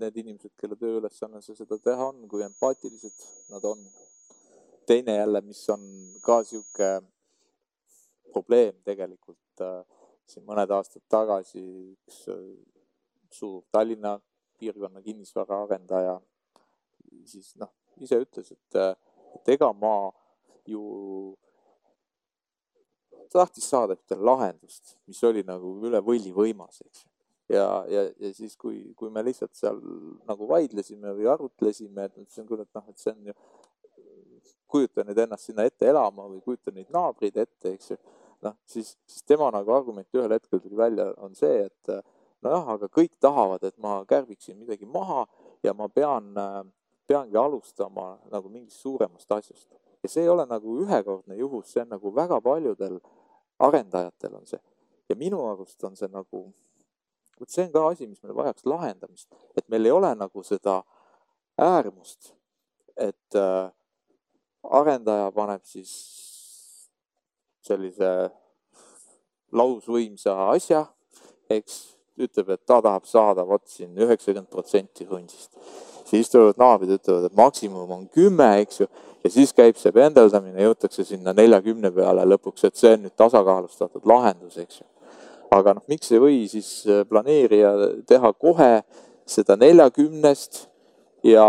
[0.00, 3.84] need inimesed, kelle tööülesanne see seda teha on, kui empaatilised nad on.
[4.86, 5.82] teine jälle, mis on
[6.22, 6.90] ka sihuke
[8.32, 9.82] probleem tegelikult äh,
[10.30, 11.62] siin mõned aastad tagasi
[11.96, 12.40] üks äh,
[13.34, 14.16] suur Tallinna
[14.58, 16.20] piirkonna kinnisvaraarendaja
[17.26, 18.78] siis noh, ise ütles, et,
[19.38, 20.10] et ega ma
[20.66, 21.34] ju
[23.32, 27.12] tahtis saada ühte lahendust, mis oli nagu üle võlli võimas, eks ju
[27.48, 29.78] ja, ja, ja siis, kui, kui me lihtsalt seal
[30.26, 33.36] nagu vaidlesime või arutlesime, et ütlesin küll, et noh, et see on ju,
[34.70, 37.98] kujuta nüüd ennast sinna ette elama või kujuta neid naabreid ette, eks ju.
[38.44, 41.92] noh, siis, siis tema nagu argument ühel hetkel tuli välja, on see, et
[42.46, 45.26] nojah, aga kõik tahavad, et ma kärbiksin midagi maha
[45.66, 46.32] ja ma pean,
[47.06, 49.68] peangi alustama nagu mingist suuremast asjast.
[50.02, 53.00] ja see ei ole nagu ühekordne juhus, see on nagu väga paljudel
[53.58, 54.60] arendajatel on see.
[55.08, 56.46] ja minu arust on see nagu
[57.40, 60.80] vot see on ka asi, mis meil vajaks lahendamist, et meil ei ole nagu seda
[61.60, 62.32] äärmust,
[62.96, 63.70] et äh,
[64.62, 65.92] arendaja paneb siis
[67.66, 68.30] sellise
[69.56, 70.86] lausvõimsa asja,
[71.50, 75.50] eks, ütleb, et ta tahab saada vot siin üheksakümmend protsenti hundist.
[76.06, 78.86] siis tulevad naabrid, ütlevad, et maksimum on kümme, eks ju,
[79.24, 84.06] ja siis käib see pendeldamine, jõutakse sinna neljakümne peale lõpuks, et see on nüüd tasakaalustatud
[84.06, 84.86] lahendus, eks ju
[85.54, 87.72] aga noh, miks ei või siis äh, planeerija
[88.08, 88.70] teha kohe
[89.26, 90.66] seda neljakümnest
[91.26, 91.46] ja,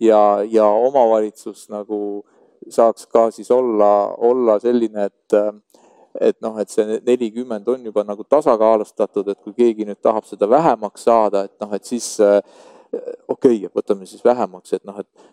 [0.00, 2.22] ja, ja omavalitsus nagu
[2.70, 5.52] saaks ka siis olla, olla selline, et äh,
[6.20, 10.48] et noh, et see nelikümmend on juba nagu tasakaalustatud, et kui keegi nüüd tahab seda
[10.50, 12.40] vähemaks saada, et noh, et siis äh,
[13.28, 15.30] okei okay,, võtame siis vähemaks, et noh, et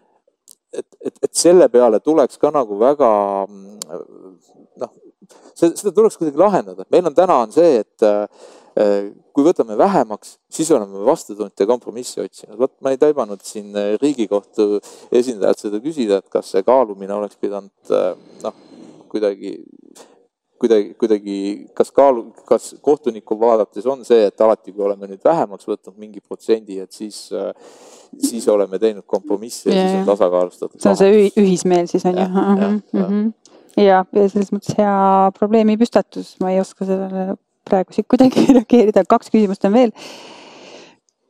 [0.73, 3.09] et, et, et selle peale tuleks ka nagu väga
[3.49, 4.91] noh,
[5.57, 10.37] see, seda tuleks kuidagi lahendada, meil on täna on see, et äh, kui võtame vähemaks,
[10.51, 12.57] siis oleme vastutunde kompromissi otsinud.
[12.59, 14.79] vot ma ei taibanud siin äh, Riigikohtu
[15.11, 18.13] esindajalt seda küsida, et kas see kaalumine oleks pidanud äh,
[18.45, 18.65] noh,
[19.09, 19.57] kuidagi,
[20.59, 21.37] kuidagi, kuidagi,
[21.77, 26.21] kas kaalu, kas kohtuniku vaadates on see, et alati, kui oleme nüüd vähemaks võtnud mingi
[26.21, 27.27] protsendi, et siis
[28.17, 30.79] siis oleme teinud kompromissi ja, ja siis on tasakaalustatud.
[30.81, 32.25] see on see ühismeel siis on ju.
[33.77, 34.95] Ja, ja selles mõttes hea
[35.37, 37.37] probleemipüstatus, ma ei oska sellele
[37.69, 39.93] praegu siit kuidagi reageerida, kaks küsimust on veel.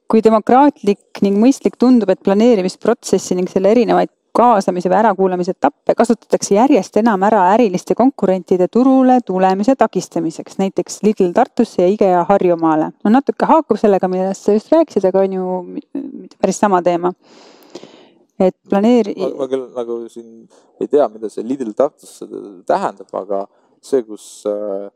[0.10, 6.56] kui demokraatlik ning mõistlik tundub, et planeerimisprotsessi ning selle erinevaid kaasamise või ärakuulamise etappe kasutatakse
[6.56, 12.92] järjest enam ära äriliste konkurentide turule tulemise takistamiseks, näiteks Lidl Tartusse ja IKEA Harjumaale.
[13.04, 17.14] no natuke haakub sellega, millest sa just rääkisid, aga on ju mitte päris sama teema.
[18.40, 19.16] et planeeri-.
[19.38, 20.48] ma küll nagu siin
[20.80, 22.28] ei tea, mida see Lidl Tartusse
[22.68, 23.46] tähendab, aga
[23.82, 24.90] see, kus äh,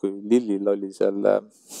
[0.00, 1.20] kui Lillil oli seal,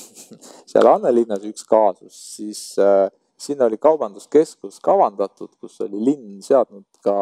[0.70, 3.08] seal Annelinnas üks kaasus, siis äh,
[3.40, 7.16] sinna oli kaubanduskeskus kavandatud, kus oli linn seadnud ka,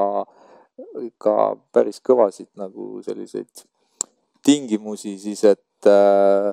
[1.22, 1.34] ka
[1.74, 3.66] päris kõvasid nagu selliseid
[4.46, 6.50] tingimusi siis, et äh,,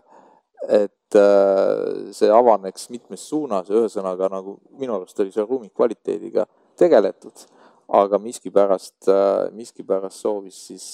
[0.66, 6.48] et äh, see avaneks mitmes suunas ühesõnaga nagu minu arust oli seal ruumi kvaliteediga
[6.80, 7.46] tegeletud
[7.88, 10.88] aga miskipärast, äh, miskipärast soovis siis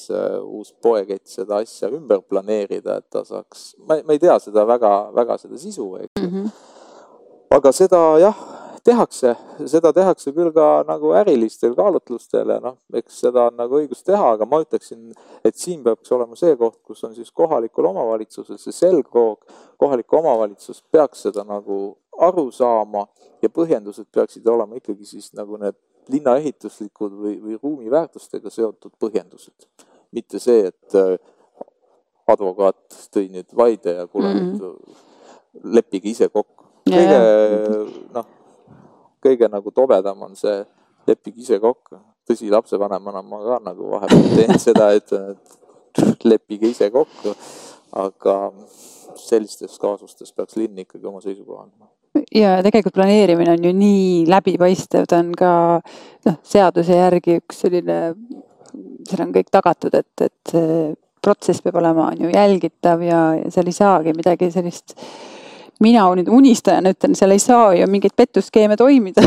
[0.43, 5.37] uus poekett seda asja ümber planeerida, et ta saaks, ma, ei tea seda väga, väga
[5.39, 6.33] seda sisu, eks mm.
[6.33, 6.49] -hmm.
[7.57, 8.43] aga seda jah,
[8.83, 9.35] tehakse,
[9.69, 14.33] seda tehakse küll ka nagu ärilistel kaalutlustel ja noh, eks seda on nagu õigus teha,
[14.35, 15.11] aga ma ütleksin,
[15.45, 19.45] et siin peaks olema see koht, kus on siis kohalikul omavalitsusel see selgroog,
[19.81, 21.81] kohalik omavalitsus peaks seda nagu
[22.21, 23.05] aru saama
[23.41, 25.77] ja põhjendused peaksid olema ikkagi siis nagu need
[26.11, 29.69] linnaehituslikud või, või ruumiväärtustega seotud põhjendused.
[30.11, 31.15] mitte see, et äh,
[32.27, 34.95] advokaat tõi nüüd vaide ja kuule mm, -hmm.
[35.63, 36.65] leppige ise kokku.
[36.89, 37.19] kõige
[38.13, 38.25] noh,
[39.23, 40.63] kõige nagu tobedam on see,
[41.07, 41.99] leppige ise kokku.
[42.29, 47.33] tõsi, lapsevanemana ma ka nagu vahepeal teen seda, ütlen, et leppige ise kokku,
[47.99, 48.35] aga
[49.19, 51.89] sellistes kaasustes peaks linn ikkagi oma seisukoha andma
[52.35, 55.51] ja tegelikult planeerimine on ju nii läbipaistev, ta on ka
[56.27, 57.99] noh, seaduse järgi üks selline,
[59.07, 60.55] seal on kõik tagatud, et, et
[61.23, 64.95] protsess peab olema, on ju jälgitav ja, ja seal ei saagi midagi sellist.
[65.81, 69.25] Mina nüüd unistajana ütlen, seal ei saa ju mingeid pettuskeeme toimida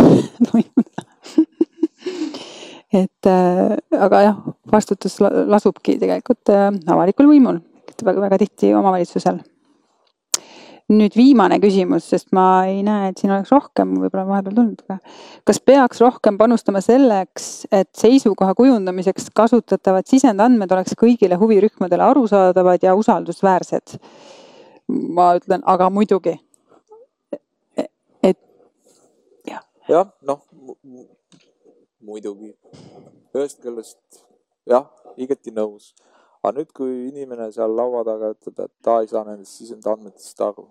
[2.94, 3.74] et äh,
[4.06, 7.58] aga jah, vastutus lasubki tegelikult äh, avalikul võimul,
[8.04, 9.42] väga tihti omavalitsusel
[10.92, 14.98] nüüd viimane küsimus, sest ma ei näe, et siin oleks rohkem võib-olla vahepeal tulnud, aga
[15.48, 22.96] kas peaks rohkem panustama selleks, et seisukoha kujundamiseks kasutatavad sisendandmed oleks kõigile huvirühmadele arusaadavad ja
[23.00, 23.98] usaldusväärsed?
[25.16, 26.34] ma ütlen, aga muidugi.
[28.22, 28.36] et
[29.88, 30.10] jah.
[30.22, 30.40] noh
[32.04, 32.54] muidugi,
[33.34, 34.24] ühest küljest
[34.68, 35.92] jah, igati nõus
[36.44, 40.66] aga nüüd, kui inimene seal laua taga ütleb, et ta ei saa nendest sisendandmetest aru.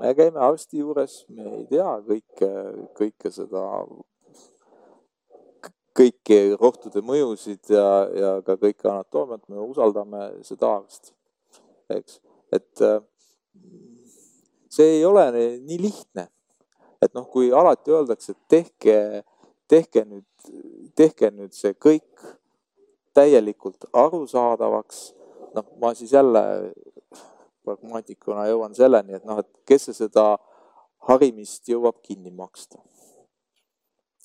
[0.00, 2.48] me käime arsti juures, me ei tea kõike,
[2.96, 3.64] kõike seda,
[5.92, 11.12] kõiki rohtude mõjusid ja, ja ka kõike anatoomiat, me usaldame seda arsti,
[11.92, 12.22] eks,
[12.56, 13.02] et äh,
[14.72, 16.30] see ei ole nii lihtne.
[17.02, 18.96] Et noh, kui alati öeldakse, et tehke,
[19.70, 20.52] tehke nüüd,
[20.98, 22.26] tehke nüüd see kõik
[23.16, 25.12] täielikult arusaadavaks.
[25.52, 26.42] noh, ma siis jälle
[27.64, 30.36] pragmaatikuna jõuan selleni, et noh, et kes see seda
[31.08, 32.78] harimist jõuab kinni maksta.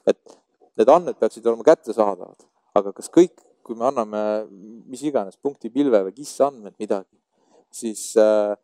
[0.08, 0.38] et
[0.78, 2.46] need andmed peaksid olema kättesaadavad,
[2.78, 4.22] aga kas kõik, kui me anname
[4.88, 7.18] mis iganes punkti pilve või KIS andmed midagi,
[7.74, 8.56] siis äh,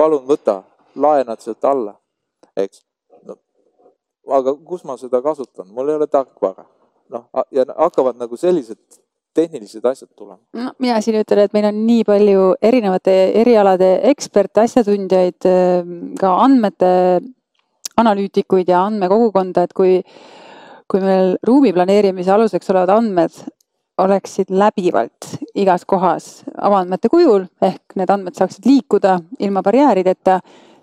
[0.00, 0.62] palun võta,
[0.96, 1.96] laenad sealt alla,
[2.56, 2.80] eks.
[4.28, 6.66] Aga kus ma seda kasutan, mul ei ole tarkvara,
[7.12, 9.00] noh ja hakkavad nagu sellised
[9.34, 10.40] tehnilised asjad tulema?
[10.56, 16.36] no mina siin ütlen, et meil on nii palju erinevate erialade eksperte, asjatundjaid, ehm, ka
[16.44, 16.92] andmete
[18.00, 19.98] analüütikuid ja andmekogukonda, et kui,
[20.88, 23.42] kui meil ruumi planeerimise aluseks olevad andmed
[24.02, 30.38] oleksid läbivalt igas kohas avaandmete kujul ehk need andmed saaksid liikuda ilma barjäärideta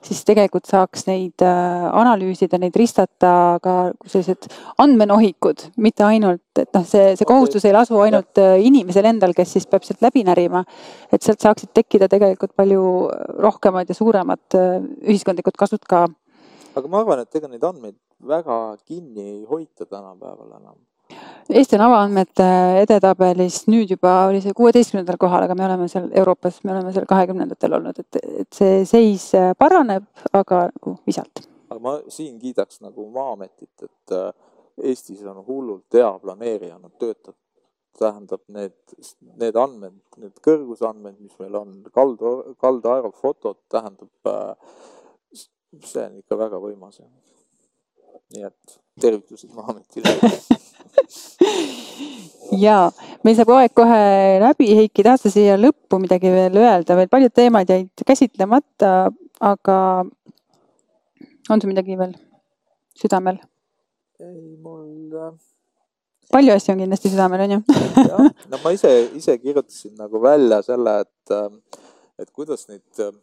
[0.05, 3.31] siis tegelikult saaks neid äh, analüüsida, neid ristata
[3.63, 3.75] ka
[4.07, 4.49] sellised
[4.81, 9.55] andmenohikud, mitte ainult, et noh, see, see kohustus ei lasu ainult äh, inimesel endal, kes
[9.57, 10.63] siis peab sealt läbi närima.
[11.11, 12.83] et sealt saaksid tekkida tegelikult palju
[13.43, 16.05] rohkemad ja suuremad äh, ühiskondlikud kasud ka.
[16.75, 17.97] aga ma arvan, et ega neid andmeid
[18.27, 20.77] väga kinni ei hoita tänapäeval enam
[21.49, 22.47] Eesti on avaandmete
[22.83, 27.07] edetabelis nüüd juba oli see kuueteistkümnendal kohal, aga me oleme seal Euroopas, me oleme seal
[27.09, 31.41] kahekümnendatel olnud, et, et see seis paraneb, aga nagu visalt.
[31.69, 34.29] aga ma siin kiidaks nagu Maa-ametit, et äh,
[34.91, 37.37] Eestis on hullult hea planeerija, nad töötavad
[37.99, 38.77] tähendab need,
[39.41, 44.53] need andmed, need kõrgusandmed, mis meil on, kaldu, kaldaerofotod, tähendab, äh,
[45.83, 47.01] see on ikka väga võimas.
[48.35, 50.13] Nii et tervitused Maa-ametile
[52.65, 52.77] ja
[53.25, 53.99] meil saab aeg kohe
[54.43, 58.93] läbi, Heiki, tahad sa siia lõppu midagi veel öelda, veel paljud teemad jäid käsitlemata,
[59.51, 59.77] aga
[61.49, 62.15] on sul midagi veel?
[62.99, 63.39] südamel?
[64.19, 65.31] ei, mul äh,
[66.33, 67.61] palju asju on kindlasti südamel, on ju
[68.51, 71.79] no ma ise, ise kirjutasin nagu välja selle, et, äh,
[72.19, 73.13] et kuidas neid äh,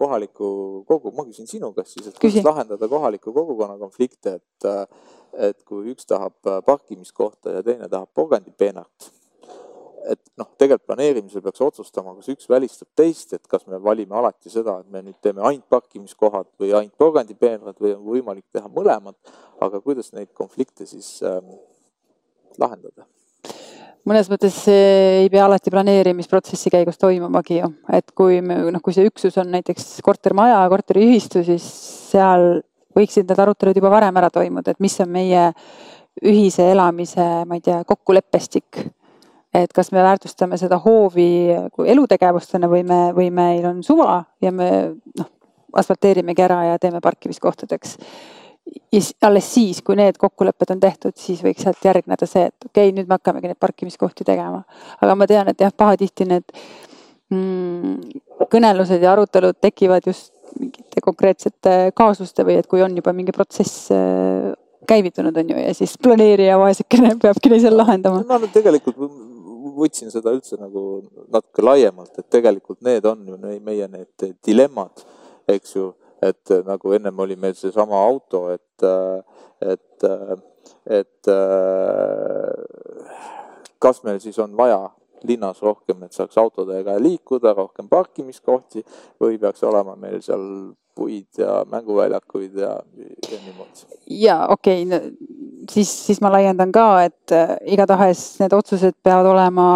[0.00, 0.50] kohaliku
[0.88, 4.68] kogu, ma küsin sinu käest siis, et kuidas lahendada kohaliku kogukonna konflikte, et,
[5.50, 6.36] et kui üks tahab
[6.66, 9.10] parkimiskohta ja teine tahab porgandipeenart
[10.08, 14.52] et noh, tegelikult planeerimisel peaks otsustama, kas üks välistab teist, et kas me valime alati
[14.52, 19.32] seda, et me nüüd teeme ainult parkimiskohad või ainult porgandipeenrad või on võimalik teha mõlemat,
[19.60, 21.52] aga kuidas neid konflikte siis ähm,
[22.58, 23.06] lahendada?
[24.08, 29.08] Mõnes mõttes ei pea alati planeerimisprotsessi käigus toimumagi ju, et kui me noh, kui see
[29.08, 31.66] üksus on näiteks kortermaja, korteriühistu, siis
[32.10, 32.62] seal
[32.96, 35.50] võiksid need arutelud juba varem ära toimuda, et mis on meie
[36.26, 38.82] ühise elamise, ma ei tea, kokkuleppestik
[39.54, 41.50] et kas me väärtustame seda hoovi
[41.86, 44.70] elutegevustena või me, või meil on suva ja me
[45.18, 45.30] noh,
[45.80, 47.96] asfalteerimegi ära ja teeme parkimiskohtadeks.
[48.92, 52.88] Ja alles siis, kui need kokkulepped on tehtud, siis võiks sealt järgneda see, et okei
[52.88, 54.62] okay,, nüüd me hakkamegi neid parkimiskohti tegema.
[55.00, 56.56] aga ma tean, et jah, pahatihti need
[57.34, 58.20] mm,
[58.52, 63.90] kõnelused ja arutelud tekivad just mingite konkreetsete kaasuste või et kui on juba mingi protsess
[63.94, 64.50] äh,
[64.90, 68.24] käivitunud, on ju, ja siis planeerija vaesekene peabki neid seal lahendama.
[68.26, 68.98] ma tegelikult
[69.80, 70.82] võtsin seda üldse nagu
[71.30, 75.04] natuke laiemalt, et tegelikult need on ju meie need dilemmad,
[75.50, 75.90] eks ju,
[76.22, 78.86] et nagu ennem oli meil seesama auto, et,
[79.72, 80.08] et,
[81.00, 81.30] et
[83.80, 84.82] kas meil siis on vaja
[85.22, 88.84] linnas rohkem, et saaks autodega liikuda, rohkem parkimiskohti
[89.20, 90.44] või peaks olema meil seal
[90.96, 92.72] puid ja mänguväljakuid ja,
[93.30, 93.86] ja niimoodi.
[94.10, 95.12] ja okei okay,
[95.70, 99.66] siis, siis ma laiendan ka, et äh, igatahes need otsused peavad olema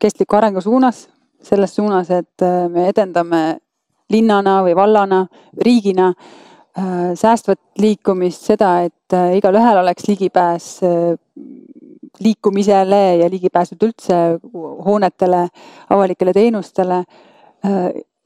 [0.00, 1.08] kestliku arengu suunas,
[1.44, 3.42] selles suunas, et äh, me edendame
[4.12, 5.24] linnana või vallana,
[5.62, 11.14] riigina äh, säästvat liikumist, seda, et äh, igalühel oleks ligipääs äh,
[12.20, 14.18] liikumisele ja ligipääsud üldse
[14.86, 15.48] hoonetele,
[15.90, 17.00] avalikele teenustele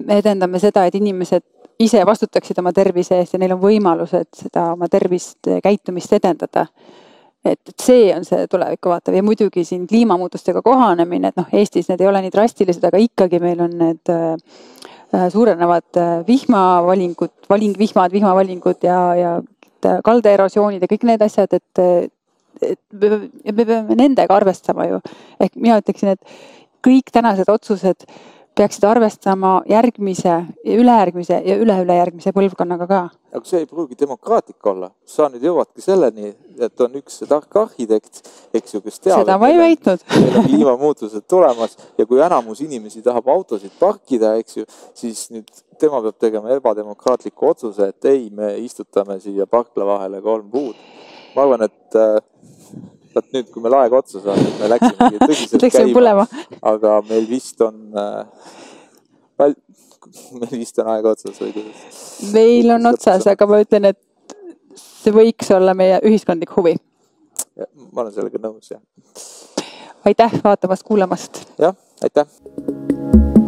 [0.04, 1.44] me edendame seda, et inimesed
[1.82, 6.66] ise vastutaksid oma tervise eest ja neil on võimalused seda oma tervist, käitumist edendada.
[7.44, 11.88] et, et see on see tulevikku vaatav ja muidugi siin kliimamuutustega kohanemine, et noh, Eestis
[11.88, 14.34] need ei ole nii drastilised, aga ikkagi meil on need äh,
[15.32, 19.32] suurenevad äh, vihmavalingud, valing, vihmad, vihmavalingud ja, ja
[20.04, 22.08] kaldaerosioonid ja kõik need asjad, et,
[22.66, 25.00] et me peame nendega arvestama ju.
[25.40, 26.20] ehk mina ütleksin, et
[26.84, 28.06] kõik tänased otsused
[28.58, 30.34] peaksid arvestama järgmise
[30.66, 33.00] ülejärgmise ja üle-ülejärgmise põlvkonnaga ka.
[33.32, 38.22] aga see ei pruugi demokraatlik olla, sa nüüd jõuadki selleni, et on üks tark arhitekt,
[38.56, 39.22] eks ju, kes teab.
[39.22, 40.04] seda ma ei väitnud.
[40.24, 45.52] meil on kliimamuutused tulemas ja kui enamus inimesi tahab autosid parkida, eks ju, siis nüüd
[45.78, 50.86] tema peab tegema ebademokraatliku otsuse, et ei, me istutame siia parkla vahele kolm puud.
[51.36, 52.18] ma arvan, et äh,
[53.14, 56.26] vot nüüd, kui meil aeg otsa saab, et me läksimegi tõsiselt käima,
[56.72, 58.26] aga meil vist on äh,,
[60.40, 61.96] meil vist on aeg otsas või kuidas?
[62.34, 64.00] meil on otsas, aga ma ütlen, et
[64.78, 66.76] see võiks olla meie ühiskondlik huvi.
[67.92, 68.82] ma olen sellega nõus, jah.
[70.08, 71.44] aitäh vaatamast-kuulamast.
[71.58, 73.47] jah, aitäh.